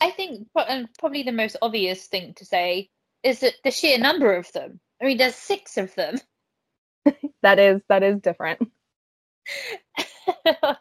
I 0.00 0.10
think 0.10 0.48
and 0.56 0.84
um, 0.84 0.88
probably 0.98 1.22
the 1.22 1.32
most 1.32 1.56
obvious 1.62 2.06
thing 2.06 2.34
to 2.34 2.44
say 2.44 2.90
is 3.22 3.40
that 3.40 3.54
the 3.64 3.70
sheer 3.70 3.98
number 3.98 4.34
of 4.34 4.50
them. 4.52 4.80
I 5.00 5.06
mean, 5.06 5.16
there's 5.16 5.34
six 5.34 5.78
of 5.78 5.94
them. 5.94 6.18
that 7.42 7.58
is 7.58 7.80
that 7.88 8.02
is 8.02 8.20
different. 8.20 8.60
and 10.44 10.76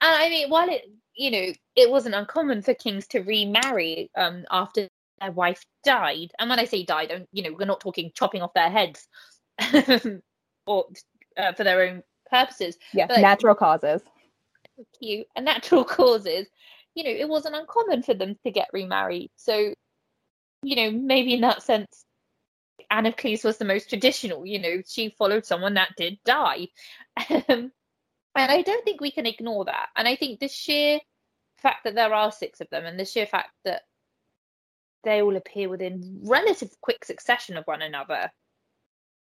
I 0.00 0.28
mean, 0.28 0.48
while 0.50 0.68
it 0.68 0.84
you 1.16 1.30
know, 1.30 1.52
it 1.76 1.90
wasn't 1.90 2.14
uncommon 2.14 2.62
for 2.62 2.74
kings 2.74 3.06
to 3.08 3.20
remarry 3.20 4.10
um, 4.16 4.44
after 4.50 4.88
their 5.20 5.32
wife 5.32 5.62
died. 5.84 6.32
And 6.38 6.50
when 6.50 6.58
I 6.58 6.64
say 6.64 6.84
died, 6.84 7.12
I'm, 7.12 7.26
you 7.32 7.42
know, 7.42 7.56
we're 7.58 7.66
not 7.66 7.80
talking 7.80 8.10
chopping 8.14 8.42
off 8.42 8.54
their 8.54 8.70
heads 8.70 9.06
or 10.66 10.86
uh, 11.36 11.52
for 11.52 11.64
their 11.64 11.82
own 11.82 12.02
purposes. 12.30 12.76
Yeah, 12.92 13.06
but, 13.06 13.20
natural 13.20 13.54
causes. 13.54 14.02
Cute 14.98 15.26
and 15.36 15.44
natural 15.44 15.84
causes. 15.84 16.46
You 16.94 17.04
know, 17.04 17.10
it 17.10 17.28
wasn't 17.28 17.56
uncommon 17.56 18.02
for 18.02 18.14
them 18.14 18.36
to 18.44 18.50
get 18.50 18.68
remarried. 18.72 19.30
So, 19.36 19.74
you 20.62 20.76
know, 20.76 20.90
maybe 20.90 21.34
in 21.34 21.40
that 21.42 21.62
sense, 21.62 22.04
Anne 22.90 23.06
of 23.06 23.16
Cleves 23.16 23.44
was 23.44 23.58
the 23.58 23.64
most 23.64 23.88
traditional. 23.88 24.46
You 24.46 24.60
know, 24.60 24.82
she 24.86 25.14
followed 25.18 25.44
someone 25.44 25.74
that 25.74 25.94
did 25.96 26.18
die. 26.24 26.68
And 28.34 28.50
I 28.50 28.62
don't 28.62 28.84
think 28.84 29.00
we 29.00 29.10
can 29.10 29.26
ignore 29.26 29.64
that. 29.66 29.88
And 29.96 30.08
I 30.08 30.16
think 30.16 30.40
the 30.40 30.48
sheer 30.48 31.00
fact 31.56 31.84
that 31.84 31.94
there 31.94 32.12
are 32.12 32.32
six 32.32 32.60
of 32.60 32.68
them 32.70 32.84
and 32.84 32.98
the 32.98 33.04
sheer 33.04 33.26
fact 33.26 33.50
that 33.64 33.82
they 35.04 35.22
all 35.22 35.36
appear 35.36 35.68
within 35.68 36.20
relative 36.24 36.70
quick 36.80 37.04
succession 37.04 37.56
of 37.56 37.64
one 37.66 37.82
another 37.82 38.30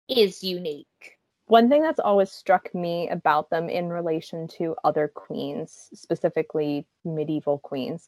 is 0.07 0.43
unique. 0.43 1.17
One 1.45 1.69
thing 1.69 1.81
that's 1.81 1.99
always 1.99 2.31
struck 2.31 2.73
me 2.73 3.09
about 3.09 3.49
them 3.49 3.69
in 3.69 3.89
relation 3.89 4.47
to 4.59 4.75
other 4.83 5.11
queens, 5.13 5.89
specifically 5.93 6.87
medieval 7.03 7.59
queens, 7.59 8.07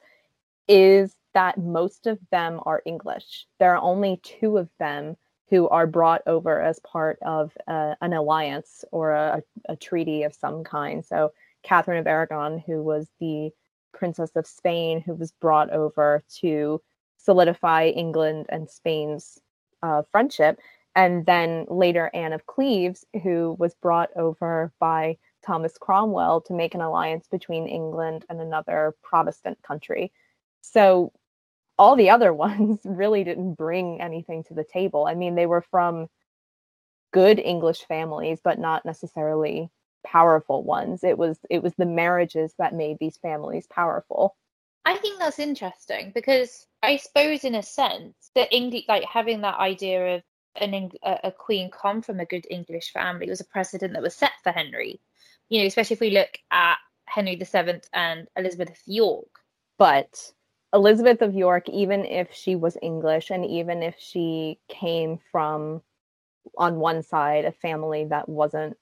is 0.68 1.16
that 1.34 1.58
most 1.58 2.08
of 2.08 2.18
them 2.32 2.60
are 2.66 2.82
English. 2.86 3.46
There 3.60 3.76
are 3.76 3.82
only 3.82 4.22
two 4.24 4.58
of 4.58 4.70
them 4.80 5.18
who 5.50 5.70
are 5.70 5.88
brought 5.88 6.22
over 6.26 6.62
as 6.62 6.80
part 6.80 7.20
of 7.22 7.52
uh, 7.68 7.96
an 8.02 8.14
alliance 8.14 8.84
or 8.92 9.12
a, 9.12 9.44
a, 9.70 9.76
treaty 9.76 10.24
of 10.24 10.34
some 10.34 10.64
kind. 10.64 11.06
So, 11.06 11.32
Catherine 11.64 12.00
of 12.00 12.08
Aragon, 12.08 12.64
who 12.66 12.82
was 12.82 13.08
the 13.20 13.52
Princess 13.94 14.32
of 14.36 14.48
Spain, 14.48 15.02
who 15.02 15.14
was 15.14 15.32
brought 15.32 15.70
over 15.72 16.24
to 16.40 16.82
solidify 17.18 17.88
England 17.88 18.46
and 18.50 18.70
Spain's 18.70 19.40
uh, 19.82 20.04
friendship. 20.12 20.60
And 20.96 21.26
then 21.26 21.66
later, 21.70 22.10
Anne 22.14 22.34
of 22.34 22.46
Cleves, 22.46 23.06
who 23.24 23.56
was 23.60 23.76
brought 23.76 24.10
over 24.16 24.72
by 24.80 25.18
Thomas 25.46 25.78
Cromwell 25.78 26.42
to 26.42 26.54
make 26.54 26.74
an 26.74 26.82
alliance 26.82 27.28
between 27.28 27.68
England 27.68 28.26
and 28.30 28.42
another 28.42 28.96
Protestant 29.04 29.62
country. 29.62 30.12
So 30.62 31.12
all 31.78 31.96
the 31.96 32.10
other 32.10 32.34
ones 32.48 32.80
really 32.84 33.24
didn't 33.24 33.56
bring 33.56 34.02
anything 34.02 34.44
to 34.46 34.54
the 34.54 34.64
table. 34.64 35.06
I 35.06 35.16
mean, 35.16 35.36
they 35.36 35.46
were 35.46 35.62
from 35.62 36.08
good 37.12 37.40
English 37.40 37.86
families, 37.88 38.40
but 38.44 38.60
not 38.60 38.86
necessarily 38.86 39.70
powerful 40.06 40.64
ones. 40.64 41.04
It 41.04 41.18
was 41.18 41.40
it 41.50 41.64
was 41.64 41.74
the 41.76 41.86
marriages 41.86 42.54
that 42.60 42.74
made 42.74 42.98
these 43.00 43.18
families 43.18 43.68
powerful. 43.68 44.36
I 44.86 44.98
think 44.98 45.20
that's 45.20 45.40
interesting 45.40 46.12
because 46.14 46.68
I 46.84 46.98
suppose, 46.98 47.44
in 47.44 47.56
a 47.56 47.64
sense, 47.64 48.14
that 48.36 48.54
English, 48.54 48.86
like 48.88 49.04
having 49.04 49.42
that 49.42 49.60
idea 49.60 50.18
of 50.18 50.24
an 50.58 50.92
a 51.04 51.32
queen 51.32 51.70
come 51.72 52.02
from 52.02 52.20
a 52.20 52.26
good 52.26 52.46
English 52.50 52.92
family 52.92 53.30
was 53.30 53.42
a 53.42 53.46
precedent 53.46 53.94
that 53.94 54.04
was 54.04 54.16
set 54.16 54.32
for 54.44 54.52
Henry. 54.52 55.02
You 55.50 55.62
know, 55.62 55.68
especially 55.68 55.96
if 55.96 56.00
we 56.02 56.12
look 56.12 56.38
at 56.52 56.78
Henry 57.06 57.36
VII 57.36 57.82
and 57.94 58.28
Elizabeth 58.36 58.70
of 58.70 58.82
York. 58.86 59.40
But 59.78 60.32
Elizabeth 60.76 61.22
of 61.22 61.34
York, 61.34 61.70
even 61.70 62.06
if 62.06 62.34
she 62.34 62.56
was 62.56 62.78
English 62.82 63.32
and 63.32 63.46
even 63.46 63.82
if 63.82 63.96
she 63.98 64.60
came 64.68 65.18
from, 65.32 65.82
on 66.58 66.76
one 66.76 67.02
side, 67.02 67.46
a 67.46 67.52
family 67.52 68.06
that 68.06 68.28
wasn't 68.28 68.78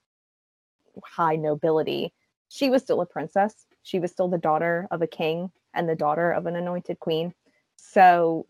high 1.03 1.35
nobility, 1.35 2.11
she 2.49 2.69
was 2.69 2.81
still 2.81 3.01
a 3.01 3.05
princess. 3.05 3.67
She 3.83 3.99
was 3.99 4.11
still 4.11 4.27
the 4.27 4.37
daughter 4.39 4.87
of 4.89 5.03
a 5.03 5.07
king 5.07 5.51
and 5.73 5.87
the 5.87 5.95
daughter 5.95 6.31
of 6.31 6.47
an 6.47 6.55
anointed 6.55 6.99
queen. 6.99 7.33
So 7.75 8.47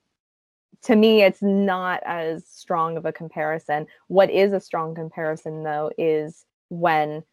to 0.84 0.96
me, 0.96 1.22
it's 1.22 1.42
not 1.42 2.02
as 2.06 2.46
strong 2.48 2.98
of 2.98 3.06
a 3.06 3.14
comparison. 3.14 3.88
What 4.08 4.30
is 4.30 4.54
a 4.54 4.60
strong 4.60 4.96
comparison, 4.96 5.64
though, 5.64 5.92
is 5.98 6.46
when 6.70 7.24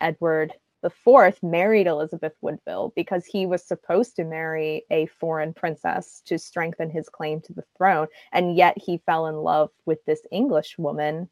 Edward 0.00 0.54
the 0.82 0.90
Fourth 0.90 1.42
married 1.42 1.86
Elizabeth 1.86 2.34
Woodville 2.40 2.92
because 2.94 3.26
he 3.26 3.46
was 3.46 3.66
supposed 3.66 4.16
to 4.16 4.24
marry 4.24 4.84
a 4.90 5.06
foreign 5.06 5.52
princess 5.52 6.22
to 6.26 6.38
strengthen 6.38 6.90
his 6.90 7.08
claim 7.08 7.40
to 7.42 7.52
the 7.52 7.64
throne, 7.76 8.06
and 8.32 8.56
yet 8.56 8.78
he 8.78 9.02
fell 9.06 9.26
in 9.26 9.36
love 9.36 9.70
with 9.86 10.04
this 10.04 10.20
English 10.30 10.78
woman 10.78 11.28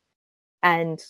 and 0.62 1.00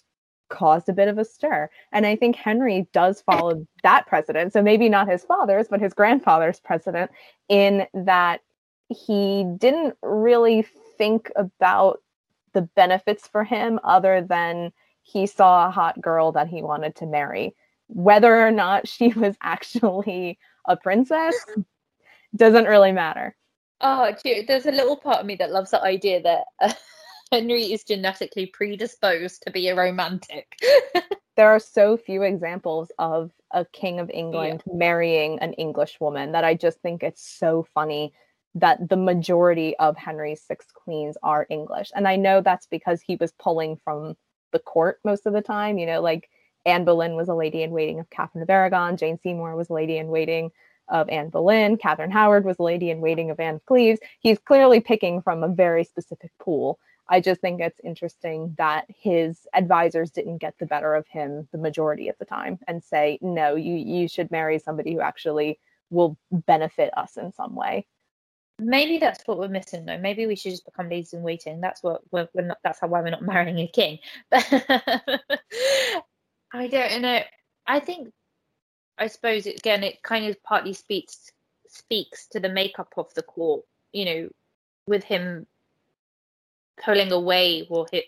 caused 0.49 0.89
a 0.89 0.93
bit 0.93 1.09
of 1.09 1.19
a 1.19 1.25
stir. 1.25 1.69
And 1.93 2.07
I 2.07 2.17
think 2.17 2.37
Henry 2.37 2.87
does 2.93 3.21
follow 3.23 3.67
that 3.83 4.07
precedent. 4.07 4.53
So 4.53 4.63
maybe 4.63 4.89
not 4.89 5.09
his 5.09 5.25
father's, 5.25 5.69
but 5.69 5.81
his 5.81 5.95
grandfather's 5.95 6.61
precedent 6.61 7.11
in 7.49 7.87
that 7.95 8.43
he 8.89 9.45
didn't 9.59 9.97
really 10.03 10.67
think 10.99 11.31
about 11.37 12.01
the 12.53 12.63
benefits 12.63 13.27
for 13.27 13.45
him 13.45 13.81
other 13.83 14.23
than 14.23 14.73
he 15.03 15.27
saw 15.27 15.67
a 15.67 15.71
hot 15.71 16.01
girl 16.01 16.33
that 16.33 16.49
he 16.49 16.63
wanted 16.63 16.95
to 16.97 17.07
marry 17.07 17.55
whether 17.89 18.47
or 18.47 18.51
not 18.51 18.89
she 18.89 19.09
was 19.13 19.37
actually 19.43 20.39
a 20.67 20.77
princess 20.77 21.35
doesn't 22.35 22.67
really 22.67 22.93
matter. 22.93 23.37
Oh, 23.81 24.15
there's 24.25 24.67
a 24.67 24.73
little 24.73 24.97
part 24.97 25.21
of 25.21 25.27
me 25.27 25.37
that 25.37 25.53
loves 25.53 25.71
the 25.71 25.83
idea 25.83 26.23
that 26.23 26.45
uh, 26.61 26.73
Henry 27.33 27.73
is 27.73 27.85
genetically 27.85 28.47
predisposed 28.47 29.43
to 29.43 29.51
be 29.51 29.69
a 29.69 29.77
romantic. 29.77 30.47
there 31.37 31.49
are 31.51 31.59
so 31.59 31.97
few 31.97 32.23
examples 32.23 32.91
of 32.99 33.33
a 33.53 33.65
king 33.67 34.01
of 34.01 34.11
England 34.11 34.63
yeah. 34.67 34.73
marrying 34.75 35.39
an 35.41 35.53
English 35.55 36.01
woman 36.01 36.33
that 36.33 36.45
I 36.45 36.55
just 36.55 36.81
think 36.81 37.03
it's 37.03 37.27
so 37.27 37.67
funny 37.75 38.13
that 38.55 38.89
the 38.89 38.97
majority 38.97 39.77
of 39.77 39.99
Henry's 39.99 40.43
six 40.43 40.67
queens 40.73 41.19
are 41.23 41.47
English. 41.51 41.91
And 41.95 42.09
I 42.09 42.17
know 42.17 42.41
that's 42.41 42.67
because 42.67 43.03
he 43.03 43.17
was 43.17 43.33
pulling 43.33 43.77
from 43.85 44.17
the 44.53 44.59
court 44.59 44.99
most 45.05 45.27
of 45.27 45.35
the 45.35 45.43
time, 45.43 45.77
you 45.77 45.85
know, 45.85 46.01
like 46.01 46.31
Anne 46.67 46.85
Boleyn 46.85 47.15
was 47.15 47.29
a 47.29 47.35
lady 47.35 47.63
in 47.63 47.71
waiting 47.71 48.01
of 48.01 48.11
Catherine 48.11 48.43
of 48.43 48.51
Aragon. 48.51 48.97
Jane 48.97 49.19
Seymour 49.23 49.55
was 49.57 49.71
a 49.71 49.73
lady 49.73 49.97
in 49.99 50.09
waiting 50.09 50.51
of 50.89 51.09
Anne 51.09 51.31
Boleyn. 51.31 51.77
Catherine 51.77 52.11
Howard 52.11 52.45
was 52.45 52.59
a 52.59 52.63
lady 52.63 52.91
in 52.91 53.01
waiting 53.01 53.31
of 53.31 53.41
Anne 53.41 53.57
of 53.57 53.67
Cleves. 53.67 54.01
He's 54.21 54.39
clearly 54.39 54.81
picking 54.81 55.23
from 55.23 55.43
a 55.43 55.49
very 55.49 55.85
specific 55.85 56.33
pool. 56.41 56.79
I 57.09 57.21
just 57.21 57.41
think 57.41 57.61
it's 57.61 57.81
interesting 57.85 58.55
that 58.59 58.87
his 58.89 59.47
advisors 59.55 60.11
didn't 60.11 60.39
get 60.39 60.59
the 60.59 60.67
better 60.67 60.95
of 60.95 61.07
him 61.07 61.49
the 61.53 61.59
majority 61.59 62.09
of 62.09 62.17
the 62.19 62.25
time 62.25 62.59
and 62.67 62.83
say, 62.83 63.19
no, 63.23 63.55
you, 63.55 63.75
you 63.75 64.09
should 64.09 64.33
marry 64.33 64.59
somebody 64.59 64.93
who 64.93 65.01
actually 65.01 65.61
will 65.91 66.19
benefit 66.33 66.93
us 66.97 67.17
in 67.17 67.33
some 67.33 67.55
way. 67.55 67.87
Maybe 68.59 68.99
that's 68.99 69.23
what 69.27 69.39
we're 69.39 69.49
missing, 69.49 69.85
though. 69.85 69.99
Maybe 69.99 70.27
we 70.27 70.35
should 70.35 70.51
just 70.53 70.65
become 70.65 70.89
ladies 70.89 71.13
in 71.13 71.23
waiting. 71.23 71.61
That's 71.61 71.83
what 71.83 72.01
we're, 72.11 72.27
we're 72.33 72.47
not. 72.47 72.57
That's 72.65 72.81
how 72.81 72.89
why 72.89 73.03
we're 73.03 73.11
not 73.11 73.23
marrying 73.23 73.59
a 73.59 73.69
king. 73.69 73.99
I 76.57 76.69
don't 76.69 77.03
know. 77.03 77.21
I 77.67 77.81
think, 77.81 78.13
I 78.97 79.09
suppose 79.09 79.45
again, 79.47 79.85
it 79.85 80.03
kind 80.03 80.27
of 80.27 80.43
partly 80.43 80.73
speaks 80.73 81.31
speaks 81.69 82.29
to 82.29 82.41
the 82.41 82.49
makeup 82.49 82.95
of 82.97 83.13
the 83.15 83.23
court. 83.23 83.65
You 83.93 84.05
know, 84.05 84.29
with 84.87 85.05
him 85.05 85.47
pulling 86.83 87.13
away, 87.13 87.67
or 87.69 87.87
his, 87.93 88.03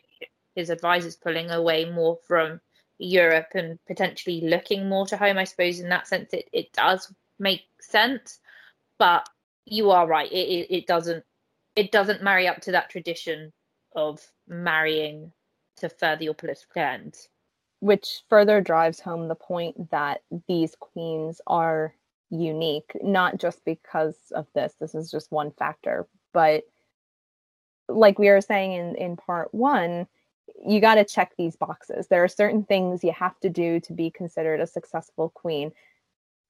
his 0.55 0.71
advisors 0.71 1.17
pulling 1.17 1.51
away 1.51 1.91
more 1.91 2.19
from 2.27 2.61
Europe 2.99 3.49
and 3.55 3.79
potentially 3.87 4.41
looking 4.41 4.89
more 4.89 5.07
to 5.09 5.17
home. 5.17 5.37
I 5.37 5.45
suppose 5.45 5.81
in 5.81 5.91
that 5.91 6.09
sense, 6.09 6.33
it 6.33 6.49
it 6.53 6.73
does 6.73 7.13
make 7.39 7.65
sense. 7.81 8.41
But 8.99 9.29
you 9.67 9.91
are 9.91 10.07
right. 10.07 10.33
It 10.33 10.49
it, 10.49 10.75
it 10.75 10.87
doesn't 10.87 11.23
it 11.77 11.93
doesn't 11.93 12.23
marry 12.23 12.49
up 12.49 12.63
to 12.63 12.73
that 12.73 12.89
tradition 12.89 13.53
of 13.95 14.27
marrying 14.49 15.33
to 15.77 15.89
further 15.91 16.25
your 16.25 16.35
political 16.35 16.83
ends 16.83 17.29
which 17.81 18.23
further 18.29 18.61
drives 18.61 19.01
home 19.01 19.29
the 19.29 19.35
point 19.35 19.91
that 19.91 20.23
these 20.49 20.75
queens 20.79 21.41
are 21.47 21.95
unique, 22.31 22.93
not 23.03 23.39
just 23.39 23.65
because 23.65 24.17
of 24.35 24.47
this. 24.55 24.75
This 24.81 24.95
is 24.95 25.11
just 25.11 25.33
one 25.33 25.51
factor, 25.53 26.07
but 26.33 26.65
like 27.89 28.19
we 28.19 28.29
were 28.29 28.41
saying 28.41 28.73
in, 28.73 28.95
in 28.97 29.17
part 29.17 29.55
one, 29.55 30.07
you 30.67 30.81
got 30.81 30.97
to 30.97 31.05
check 31.05 31.33
these 31.39 31.57
boxes. 31.57 32.09
There 32.09 32.25
are 32.25 32.29
certain 32.29 32.65
things 32.65 33.05
you 33.05 33.13
have 33.13 33.39
to 33.41 33.49
do 33.49 33.81
to 33.81 33.93
be 33.93 34.11
considered 34.11 34.61
a 34.61 34.67
successful 34.67 35.31
queen. 35.31 35.73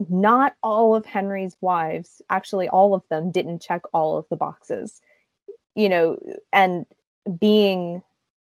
Not 0.09 0.55
all 0.63 0.95
of 0.95 1.05
Henry's 1.05 1.57
wives, 1.61 2.23
actually, 2.31 2.69
all 2.69 2.95
of 2.95 3.03
them 3.11 3.31
didn't 3.31 3.61
check 3.61 3.83
all 3.93 4.17
of 4.17 4.27
the 4.31 4.37
boxes. 4.37 5.01
You 5.75 5.89
know, 5.89 6.19
and 6.53 6.87
being 7.39 8.03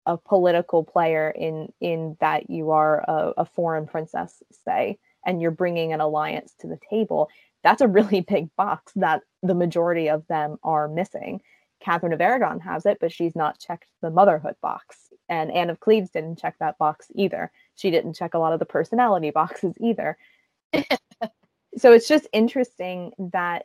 a 0.07 0.17
political 0.17 0.85
player 0.85 1.31
in 1.31 1.73
in 1.81 2.17
that 2.21 2.51
you 2.51 2.71
are 2.71 3.01
a, 3.09 3.33
a 3.39 3.45
foreign 3.45 3.87
princess, 3.87 4.43
say, 4.65 4.99
and 5.27 5.41
you're 5.41 5.51
bringing 5.51 5.93
an 5.93 6.01
alliance 6.01 6.55
to 6.61 6.67
the 6.67 6.79
table. 6.89 7.29
That's 7.63 7.83
a 7.83 7.89
really 7.89 8.21
big 8.29 8.55
box 8.57 8.93
that 8.97 9.23
the 9.43 9.55
majority 9.55 10.09
of 10.09 10.27
them 10.29 10.57
are 10.63 10.89
missing. 10.89 11.41
Catherine 11.81 12.13
of 12.13 12.21
Aragon 12.21 12.61
has 12.61 12.85
it, 12.85 12.99
but 13.01 13.13
she's 13.13 13.35
not 13.35 13.59
checked 13.59 13.87
the 14.03 14.11
motherhood 14.11 14.55
box. 14.61 15.09
And 15.29 15.51
Anne 15.51 15.71
of 15.71 15.81
Cleves 15.81 16.11
didn't 16.11 16.39
check 16.39 16.57
that 16.61 16.77
box 16.79 17.07
either. 17.15 17.51
She 17.75 17.91
didn't 17.91 18.17
check 18.17 18.35
a 18.35 18.39
lot 18.39 18.53
of 18.53 18.59
the 18.59 18.67
personality 18.67 19.31
boxes 19.31 19.75
either. 19.81 20.19
so 21.77 21.93
it's 21.93 22.09
just 22.09 22.27
interesting 22.33 23.13
that, 23.33 23.65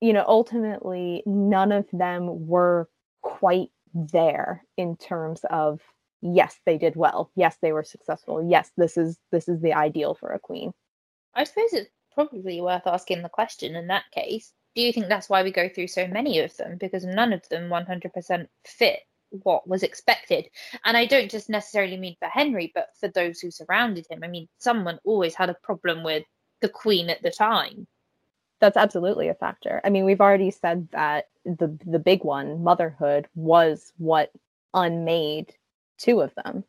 you 0.00 0.12
know, 0.12 0.24
ultimately 0.28 1.22
none 1.26 1.72
of 1.72 1.86
them 1.92 2.46
were 2.46 2.88
quite 3.22 3.70
there 3.96 4.64
in 4.76 4.96
terms 4.96 5.40
of 5.48 5.80
yes 6.20 6.58
they 6.66 6.78
did 6.78 6.96
well. 6.96 7.30
Yes 7.34 7.56
they 7.62 7.72
were 7.72 7.84
successful. 7.84 8.46
Yes 8.48 8.70
this 8.76 8.96
is 8.96 9.18
this 9.32 9.48
is 9.48 9.60
the 9.60 9.74
ideal 9.74 10.14
for 10.14 10.30
a 10.30 10.38
queen. 10.38 10.72
I 11.34 11.44
suppose 11.44 11.72
it's 11.72 11.90
probably 12.14 12.60
worth 12.60 12.86
asking 12.86 13.22
the 13.22 13.28
question 13.28 13.76
in 13.76 13.88
that 13.88 14.04
case. 14.12 14.52
Do 14.74 14.82
you 14.82 14.92
think 14.92 15.08
that's 15.08 15.30
why 15.30 15.42
we 15.42 15.50
go 15.50 15.68
through 15.68 15.88
so 15.88 16.06
many 16.06 16.38
of 16.40 16.54
them? 16.56 16.76
Because 16.78 17.04
none 17.04 17.32
of 17.32 17.48
them 17.48 17.70
100% 17.70 18.46
fit 18.66 19.00
what 19.30 19.66
was 19.66 19.82
expected. 19.82 20.48
And 20.84 20.96
i 20.96 21.04
don't 21.04 21.30
just 21.30 21.50
necessarily 21.50 21.96
mean 21.96 22.16
for 22.18 22.28
henry 22.28 22.70
but 22.74 22.88
for 23.00 23.08
those 23.08 23.40
who 23.40 23.50
surrounded 23.50 24.06
him. 24.10 24.20
I 24.22 24.28
mean 24.28 24.48
someone 24.58 24.98
always 25.04 25.34
had 25.34 25.50
a 25.50 25.56
problem 25.62 26.04
with 26.04 26.24
the 26.60 26.68
queen 26.68 27.10
at 27.10 27.22
the 27.22 27.30
time 27.30 27.86
that's 28.60 28.76
absolutely 28.76 29.28
a 29.28 29.34
factor. 29.34 29.80
I 29.84 29.90
mean, 29.90 30.04
we've 30.04 30.20
already 30.20 30.50
said 30.50 30.88
that 30.92 31.28
the 31.44 31.76
the 31.86 31.98
big 31.98 32.24
one, 32.24 32.62
motherhood, 32.62 33.28
was 33.34 33.92
what 33.98 34.32
unmade 34.74 35.54
two 35.98 36.20
of 36.20 36.34
them, 36.34 36.64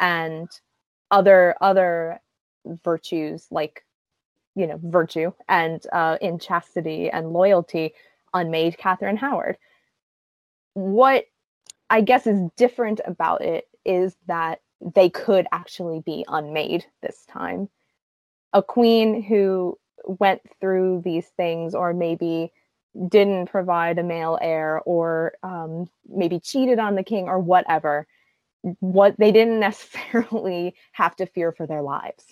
and 0.00 0.48
other 1.10 1.54
other 1.60 2.20
virtues 2.84 3.46
like 3.50 3.84
you 4.54 4.66
know 4.66 4.80
virtue 4.82 5.32
and 5.48 5.82
uh, 5.92 6.18
in 6.20 6.38
chastity 6.38 7.10
and 7.10 7.32
loyalty 7.32 7.94
unmade 8.34 8.76
Catherine 8.78 9.16
Howard. 9.16 9.56
What 10.74 11.24
I 11.90 12.00
guess 12.02 12.26
is 12.26 12.50
different 12.56 13.00
about 13.06 13.42
it 13.42 13.68
is 13.84 14.16
that 14.26 14.60
they 14.94 15.08
could 15.08 15.46
actually 15.52 16.00
be 16.00 16.24
unmade 16.28 16.84
this 17.02 17.24
time. 17.26 17.68
A 18.52 18.62
queen 18.62 19.22
who 19.22 19.78
went 20.04 20.40
through 20.60 21.02
these 21.04 21.26
things 21.36 21.74
or 21.74 21.92
maybe 21.92 22.52
didn't 23.08 23.50
provide 23.50 23.98
a 23.98 24.02
male 24.02 24.38
heir 24.40 24.80
or 24.84 25.34
um, 25.42 25.88
maybe 26.08 26.40
cheated 26.40 26.78
on 26.78 26.94
the 26.94 27.02
king 27.02 27.28
or 27.28 27.38
whatever 27.38 28.06
what 28.80 29.16
they 29.18 29.30
didn't 29.30 29.60
necessarily 29.68 30.74
have 30.92 31.14
to 31.16 31.26
fear 31.26 31.52
for 31.52 31.66
their 31.66 31.82
lives. 31.82 32.24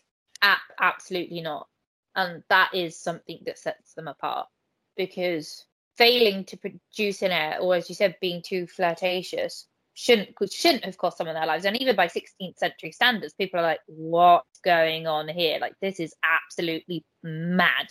Absolutely 0.81 1.41
not. 1.41 1.69
And 2.15 2.43
that 2.49 2.71
is 2.73 2.99
something 2.99 3.41
that 3.47 3.59
sets 3.59 3.95
them 3.95 4.09
apart 4.09 4.49
because 4.97 5.67
failing 5.97 6.45
to 6.45 6.57
produce 6.57 7.23
an 7.23 7.31
heir 7.31 7.59
or 7.61 7.75
as 7.75 7.89
you 7.89 7.95
said 7.95 8.17
being 8.21 8.43
too 8.43 8.67
flirtatious 8.67 9.67
shouldn't 9.97 10.29
shouldn't 10.53 10.85
have 10.85 10.99
cost 10.99 11.17
someone 11.17 11.35
their 11.35 11.47
lives. 11.47 11.65
And 11.65 11.81
even 11.81 11.97
by 11.97 12.07
16th 12.07 12.59
century 12.59 12.93
standards, 12.93 13.33
people 13.33 13.59
are 13.59 13.63
like, 13.63 13.81
"What's 13.87 14.61
going 14.61 15.07
on 15.07 15.27
here? 15.27 15.59
Like 15.59 15.75
this 15.81 15.99
is 15.99 16.15
absolutely 16.23 17.03
mad. 17.23 17.87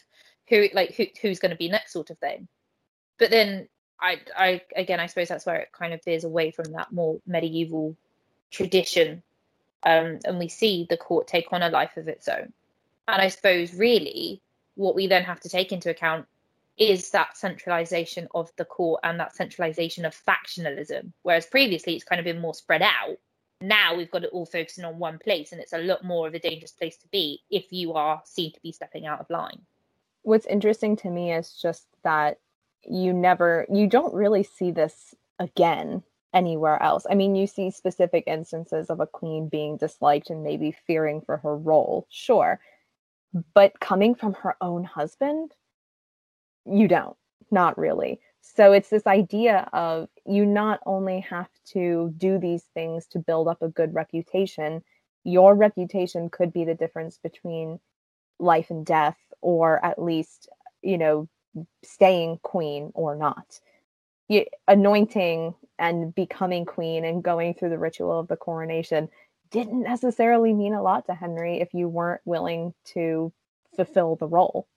Who 0.49 0.67
like 0.73 0.93
who 0.93 1.07
who's 1.21 1.39
going 1.39 1.49
to 1.49 1.57
be 1.57 1.67
next?" 1.67 1.91
Sort 1.91 2.11
of 2.11 2.19
thing. 2.19 2.47
But 3.17 3.31
then 3.31 3.67
I 3.99 4.21
I 4.37 4.61
again 4.75 4.99
I 4.99 5.07
suppose 5.07 5.29
that's 5.29 5.47
where 5.47 5.55
it 5.55 5.71
kind 5.71 5.93
of 5.95 6.03
veers 6.03 6.23
away 6.23 6.51
from 6.51 6.71
that 6.73 6.91
more 6.91 7.19
medieval 7.25 7.97
tradition, 8.51 9.23
um, 9.83 10.19
and 10.25 10.37
we 10.37 10.47
see 10.47 10.85
the 10.87 10.97
court 10.97 11.27
take 11.27 11.51
on 11.51 11.63
a 11.63 11.69
life 11.69 11.97
of 11.97 12.07
its 12.07 12.27
own. 12.27 12.53
And 13.07 13.21
I 13.21 13.29
suppose 13.29 13.73
really 13.73 14.41
what 14.75 14.93
we 14.93 15.07
then 15.07 15.23
have 15.23 15.39
to 15.39 15.49
take 15.49 15.71
into 15.71 15.89
account 15.89 16.27
is 16.77 17.11
that 17.11 17.38
centralization 17.38 18.27
of 18.35 18.51
the 18.57 18.65
court 18.65 18.99
and 19.03 19.19
that 19.19 19.35
centralization 19.35 20.05
of 20.05 20.15
factionalism. 20.27 21.11
Whereas 21.23 21.45
previously 21.45 21.95
it's 21.95 22.03
kind 22.03 22.19
of 22.19 22.25
been 22.25 22.41
more 22.41 22.53
spread 22.53 22.81
out. 22.81 23.17
Now 23.61 23.95
we've 23.95 24.11
got 24.11 24.23
it 24.23 24.31
all 24.33 24.45
focusing 24.45 24.83
on 24.83 24.99
one 24.99 25.17
place, 25.17 25.51
and 25.51 25.61
it's 25.61 25.73
a 25.73 25.77
lot 25.77 26.03
more 26.03 26.27
of 26.27 26.33
a 26.33 26.39
dangerous 26.39 26.73
place 26.73 26.97
to 26.97 27.07
be 27.07 27.41
if 27.49 27.71
you 27.71 27.93
are 27.93 28.21
seen 28.25 28.51
to 28.51 28.59
be 28.61 28.73
stepping 28.73 29.05
out 29.05 29.21
of 29.21 29.29
line. 29.29 29.61
What's 30.23 30.45
interesting 30.47 30.97
to 30.97 31.09
me 31.09 31.31
is 31.31 31.53
just 31.61 31.85
that 32.03 32.39
you 32.83 33.13
never 33.13 33.65
you 33.71 33.88
don't 33.88 34.13
really 34.13 34.43
see 34.43 34.71
this 34.71 35.15
again 35.39 36.03
anywhere 36.33 36.81
else. 36.83 37.05
I 37.09 37.15
mean, 37.15 37.35
you 37.35 37.47
see 37.47 37.71
specific 37.71 38.25
instances 38.27 38.89
of 38.89 38.99
a 38.99 39.07
queen 39.07 39.47
being 39.47 39.77
disliked 39.77 40.29
and 40.29 40.43
maybe 40.43 40.75
fearing 40.85 41.21
for 41.21 41.38
her 41.38 41.55
role, 41.55 42.05
sure. 42.09 42.59
But 43.53 43.79
coming 43.79 44.15
from 44.15 44.33
her 44.33 44.55
own 44.61 44.83
husband, 44.83 45.53
you 46.65 46.88
don't, 46.88 47.15
not 47.51 47.78
really. 47.78 48.19
So 48.41 48.71
it's 48.71 48.89
this 48.89 49.08
idea 49.08 49.67
of 49.73 50.08
you 50.25 50.45
not 50.45 50.80
only 50.86 51.19
have 51.21 51.49
to 51.73 52.13
do 52.17 52.38
these 52.38 52.63
things 52.73 53.08
to 53.08 53.19
build 53.19 53.47
up 53.47 53.62
a 53.62 53.69
good 53.69 53.93
reputation, 53.93 54.84
your 55.23 55.56
reputation 55.56 56.30
could 56.30 56.54
be 56.54 56.63
the 56.63 56.75
difference 56.75 57.17
between 57.17 57.80
life 58.39 58.69
and 58.69 58.86
death, 58.86 59.17
or 59.41 59.84
at 59.84 60.01
least, 60.01 60.49
you 60.82 60.97
know, 60.97 61.28
staying 61.84 62.39
queen 62.43 62.91
or 62.93 63.15
not. 63.15 63.60
You, 64.28 64.45
anointing 64.67 65.56
and 65.80 66.13
becoming 66.13 66.65
queen 66.65 67.06
and 67.06 67.23
going 67.23 67.54
through 67.54 67.69
the 67.69 67.78
ritual 67.78 68.19
of 68.19 68.28
the 68.28 68.38
coronation 68.38 69.10
didn't 69.51 69.84
necessarily 69.84 70.54
mean 70.54 70.73
a 70.73 70.82
lot 70.82 71.06
to 71.06 71.13
Henry 71.13 71.62
if 71.62 71.73
you 71.73 71.88
weren't 71.88 72.21
willing 72.25 72.73
to 72.93 73.32
fulfill 73.75 74.15
the 74.15 74.28
role 74.28 74.67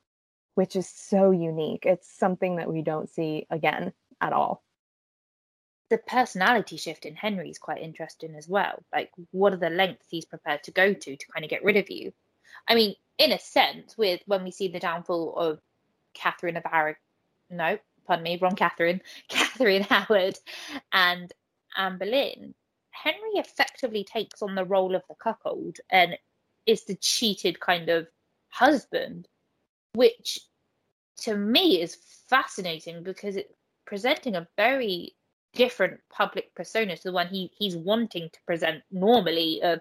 which 0.58 0.74
is 0.74 0.88
so 0.88 1.30
unique. 1.30 1.86
It's 1.86 2.10
something 2.10 2.56
that 2.56 2.68
we 2.68 2.82
don't 2.82 3.08
see 3.08 3.46
again 3.48 3.92
at 4.20 4.32
all. 4.32 4.64
The 5.88 5.98
personality 5.98 6.76
shift 6.76 7.06
in 7.06 7.14
Henry 7.14 7.48
is 7.48 7.60
quite 7.60 7.80
interesting 7.80 8.34
as 8.34 8.48
well. 8.48 8.82
Like, 8.92 9.12
what 9.30 9.52
are 9.52 9.58
the 9.58 9.70
lengths 9.70 10.08
he's 10.10 10.24
prepared 10.24 10.64
to 10.64 10.72
go 10.72 10.92
to 10.92 11.16
to 11.16 11.26
kind 11.32 11.44
of 11.44 11.48
get 11.48 11.62
rid 11.62 11.76
of 11.76 11.88
you? 11.88 12.12
I 12.66 12.74
mean, 12.74 12.96
in 13.18 13.30
a 13.30 13.38
sense, 13.38 13.96
with 13.96 14.20
when 14.26 14.42
we 14.42 14.50
see 14.50 14.66
the 14.66 14.80
downfall 14.80 15.36
of 15.36 15.60
Catherine 16.12 16.56
of 16.56 16.64
Aragon, 16.66 16.98
no, 17.50 17.78
pardon 18.04 18.24
me, 18.24 18.36
wrong 18.42 18.56
Catherine, 18.56 19.00
Catherine 19.28 19.84
Howard, 19.84 20.40
and 20.92 21.32
Anne 21.76 21.98
Boleyn, 21.98 22.52
Henry 22.90 23.34
effectively 23.34 24.02
takes 24.02 24.42
on 24.42 24.56
the 24.56 24.64
role 24.64 24.96
of 24.96 25.04
the 25.08 25.14
cuckold 25.14 25.76
and 25.88 26.18
is 26.66 26.82
the 26.82 26.96
cheated 26.96 27.60
kind 27.60 27.88
of 27.88 28.08
husband 28.48 29.28
which 29.94 30.38
to 31.18 31.36
me 31.36 31.80
is 31.80 31.96
fascinating 32.28 33.02
because 33.02 33.36
it's 33.36 33.52
presenting 33.86 34.36
a 34.36 34.46
very 34.56 35.14
different 35.54 35.98
public 36.10 36.54
persona 36.54 36.96
to 36.96 37.02
the 37.02 37.12
one 37.12 37.26
he 37.26 37.50
he's 37.58 37.76
wanting 37.76 38.28
to 38.30 38.38
present 38.46 38.82
normally 38.90 39.60
of 39.62 39.80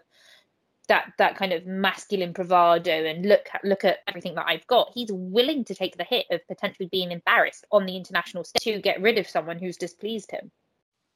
that 0.88 1.12
that 1.17 1.36
kind 1.36 1.52
of 1.52 1.65
masculine 1.65 2.32
bravado 2.32 3.06
and 3.06 3.26
look 3.26 3.47
look 3.63 3.84
at 3.84 4.00
everything 4.08 4.36
that 4.36 4.47
I've 4.47 4.65
got. 4.67 4.91
He's 4.93 5.12
willing 5.12 5.65
to 5.65 5.76
take 5.76 5.97
the 5.97 6.06
hit 6.06 6.26
of 6.32 6.47
potentially 6.47 6.88
being 6.89 7.12
embarrassed 7.12 7.65
on 7.71 7.86
the 7.86 7.97
international 7.97 8.45
stage 8.45 8.63
to 8.63 8.82
get 8.82 9.02
rid 9.02 9.17
of 9.17 9.28
someone 9.28 9.60
who's 9.60 9.78
displeased 9.78 10.32
him 10.32 10.52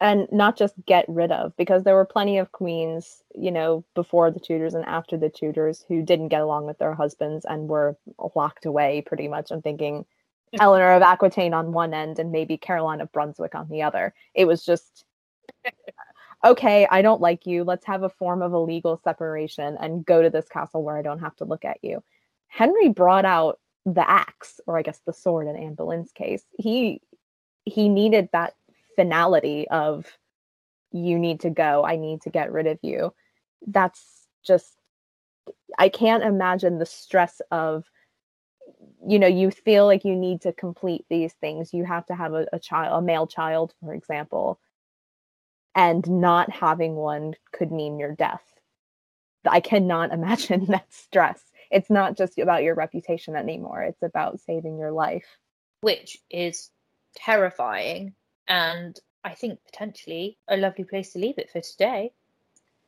and 0.02 0.28
not 0.32 0.58
just 0.58 0.74
get 0.88 1.06
rid 1.08 1.32
of 1.32 1.56
because 1.56 1.84
there 1.84 1.94
were 1.94 2.06
plenty 2.06 2.40
of 2.40 2.52
queens 2.52 3.22
you 3.36 3.52
know 3.52 3.86
before 3.94 4.32
the 4.32 4.40
tudors 4.40 4.74
and 4.74 4.84
after 4.86 5.16
the 5.16 5.30
tudors 5.30 5.86
who 5.88 6.02
didn't 6.02 6.30
get 6.30 6.42
along 6.42 6.66
with 6.66 6.80
their 6.80 6.96
husbands 6.96 7.46
and 7.48 7.70
were 7.70 7.96
locked 8.36 8.66
away 8.66 9.02
pretty 9.06 9.28
much. 9.30 9.52
I'm 9.52 9.62
thinking 9.62 10.06
eleanor 10.60 10.92
of 10.92 11.02
aquitaine 11.02 11.54
on 11.54 11.72
one 11.72 11.94
end 11.94 12.20
and 12.20 12.32
maybe 12.32 12.58
caroline 12.58 13.00
of 13.00 13.12
brunswick 13.14 13.56
on 13.56 13.70
the 13.70 13.84
other. 13.84 14.14
It 14.34 14.46
was 14.46 14.66
just 14.66 15.06
okay 16.44 16.88
i 16.90 17.02
don't 17.02 17.22
like 17.22 17.46
you. 17.46 17.64
Let's 17.64 17.86
have 17.86 18.04
a 18.04 18.10
form 18.10 18.42
of 18.42 18.52
a 18.52 18.60
legal 18.60 19.00
separation 19.04 19.78
and 19.80 20.06
go 20.06 20.22
to 20.22 20.30
this 20.30 20.50
castle 20.50 20.84
where 20.84 20.98
i 20.98 21.04
don't 21.04 21.20
have 21.20 21.36
to 21.38 21.46
look 21.46 21.64
at 21.64 21.78
you. 21.84 22.04
Henry 22.48 22.90
brought 22.90 23.26
out 23.26 23.60
the 23.86 24.08
axe 24.10 24.60
or 24.68 24.78
i 24.78 24.82
guess 24.82 25.00
the 25.06 25.14
sword 25.14 25.48
in 25.48 25.56
anne 25.56 25.76
boleyn's 25.76 26.12
case. 26.12 26.44
He 26.58 27.02
he 27.66 27.90
needed 27.90 28.30
that 28.34 28.56
finality 28.96 29.68
of 29.70 30.06
you 30.92 31.18
need 31.18 31.40
to 31.40 31.50
go 31.50 31.86
i 31.86 31.96
need 31.96 32.22
to 32.22 32.30
get 32.30 32.52
rid 32.52 32.68
of 32.68 32.80
you. 32.82 33.14
That's 33.68 34.28
just 34.44 34.78
i 35.78 35.90
can't 35.90 36.24
imagine 36.24 36.78
the 36.78 36.86
stress 36.86 37.42
of 37.52 37.86
you 39.08 39.20
know 39.20 39.28
you 39.28 39.52
feel 39.52 39.86
like 39.86 40.04
you 40.04 40.16
need 40.16 40.42
to 40.42 40.52
complete 40.54 41.06
these 41.10 41.34
things 41.34 41.74
you 41.74 41.86
have 41.86 42.06
to 42.06 42.16
have 42.16 42.34
a, 42.34 42.48
a 42.54 42.60
child 42.60 43.04
a 43.04 43.06
male 43.06 43.28
child 43.28 43.74
for 43.80 43.94
example 43.94 44.60
and 45.76 46.08
not 46.10 46.50
having 46.52 46.96
one 46.96 47.34
could 47.52 47.72
mean 47.72 48.00
your 48.00 48.14
death. 48.14 48.44
I 49.48 49.60
cannot 49.60 50.12
imagine 50.14 50.66
that 50.66 50.92
stress. 50.94 51.42
It's 51.72 51.90
not 51.90 52.18
just 52.18 52.38
about 52.38 52.64
your 52.64 52.76
reputation 52.76 53.36
anymore 53.36 53.84
it's 53.84 54.04
about 54.04 54.40
saving 54.42 54.78
your 54.78 54.92
life. 54.92 55.38
Which 55.82 56.18
is 56.30 56.70
terrifying 57.16 58.14
and 58.48 59.00
I 59.24 59.34
think 59.34 59.60
potentially 59.66 60.38
a 60.48 60.58
lovely 60.58 60.84
place 60.84 61.14
to 61.14 61.20
leave 61.20 61.38
it 61.38 61.50
for 61.52 61.62
today. 61.62 62.12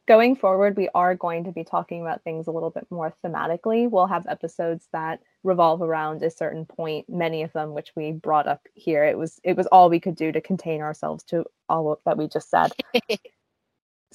Going 0.06 0.36
forward, 0.36 0.76
we 0.76 0.90
are 0.94 1.16
going 1.16 1.46
to 1.46 1.54
be 1.54 1.64
talking 1.64 2.02
about 2.02 2.24
things 2.24 2.48
a 2.48 2.52
little 2.52 2.72
bit 2.72 2.86
more 2.90 3.16
thematically. 3.24 3.90
We'll 3.90 4.08
have 4.08 4.28
episodes 4.28 4.90
that 4.92 5.22
revolve 5.44 5.82
around 5.82 6.22
a 6.24 6.30
certain 6.30 6.66
point, 6.66 7.08
many 7.08 7.44
of 7.44 7.54
them 7.54 7.74
which 7.74 7.92
we 7.96 8.12
brought 8.12 8.48
up 8.48 8.68
here. 8.74 9.06
It 9.06 9.18
was 9.18 9.40
it 9.44 9.56
was 9.56 9.68
all 9.68 9.90
we 9.90 10.02
could 10.02 10.16
do 10.16 10.34
to 10.34 10.42
contain 10.42 10.82
ourselves 10.82 11.24
to 11.26 11.46
all 11.70 12.02
that 12.06 12.18
we 12.18 12.28
just 12.28 12.50
said. 12.50 12.74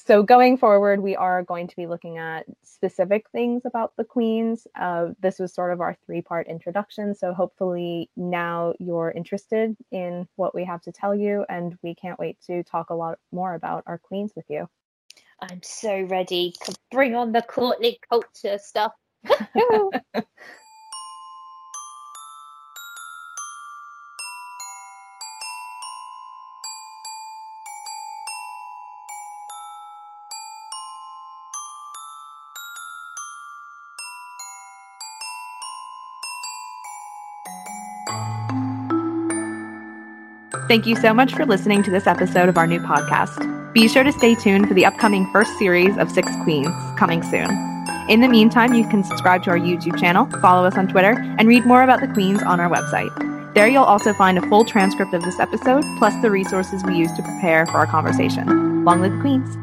so 0.09 0.23
going 0.23 0.57
forward, 0.57 1.03
we 1.03 1.15
are 1.15 1.43
going 1.43 1.67
to 1.67 1.75
be 1.75 1.85
looking 1.85 2.17
at 2.17 2.47
specific 2.63 3.29
things 3.31 3.61
about 3.63 3.93
the 3.95 4.03
queens. 4.03 4.65
Uh, 4.75 5.09
this 5.21 5.37
was 5.37 5.53
sort 5.53 5.71
of 5.71 5.81
our 5.81 5.95
three-part 6.03 6.47
introduction, 6.47 7.13
so 7.13 7.31
hopefully 7.31 8.09
now 8.17 8.73
you're 8.79 9.13
interested 9.15 9.77
in 9.91 10.27
what 10.35 10.55
we 10.55 10.65
have 10.65 10.81
to 10.81 10.91
tell 10.91 11.13
you, 11.13 11.45
and 11.47 11.77
we 11.83 11.93
can't 11.93 12.17
wait 12.17 12.39
to 12.47 12.63
talk 12.63 12.89
a 12.89 12.95
lot 12.95 13.19
more 13.31 13.53
about 13.53 13.83
our 13.85 13.99
queens 13.99 14.33
with 14.35 14.45
you. 14.49 14.67
I'm 15.39 15.61
so 15.61 16.01
ready 16.01 16.55
to 16.63 16.73
bring 16.89 17.13
on 17.13 17.31
the 17.31 17.43
courtly 17.43 17.99
culture 18.09 18.57
stuff. 18.57 18.93
Thank 40.69 40.85
you 40.85 40.95
so 40.95 41.15
much 41.15 41.33
for 41.33 41.47
listening 41.47 41.81
to 41.81 41.89
this 41.89 42.05
episode 42.05 42.47
of 42.47 42.55
our 42.55 42.67
new 42.67 42.79
podcast. 42.79 43.73
Be 43.73 43.87
sure 43.87 44.03
to 44.03 44.11
stay 44.11 44.35
tuned 44.35 44.67
for 44.67 44.75
the 44.75 44.85
upcoming 44.85 45.27
first 45.31 45.57
series 45.57 45.97
of 45.97 46.11
Six 46.11 46.31
Queens 46.43 46.69
coming 46.95 47.23
soon. 47.23 47.49
In 48.07 48.21
the 48.21 48.27
meantime, 48.27 48.75
you 48.75 48.87
can 48.87 49.03
subscribe 49.03 49.41
to 49.45 49.49
our 49.49 49.57
YouTube 49.57 49.99
channel, 49.99 50.27
follow 50.41 50.67
us 50.67 50.77
on 50.77 50.87
Twitter, 50.87 51.15
and 51.39 51.47
read 51.47 51.65
more 51.65 51.81
about 51.81 52.01
the 52.01 52.07
queens 52.07 52.43
on 52.43 52.59
our 52.59 52.69
website. 52.69 53.09
There 53.55 53.67
you'll 53.67 53.81
also 53.81 54.13
find 54.13 54.37
a 54.37 54.47
full 54.47 54.63
transcript 54.63 55.15
of 55.15 55.23
this 55.23 55.39
episode, 55.39 55.83
plus 55.97 56.13
the 56.21 56.29
resources 56.29 56.83
we 56.83 56.95
used 56.95 57.15
to 57.15 57.23
prepare 57.23 57.65
for 57.65 57.79
our 57.79 57.87
conversation. 57.87 58.85
Long 58.85 59.01
live 59.01 59.19
queens! 59.21 59.57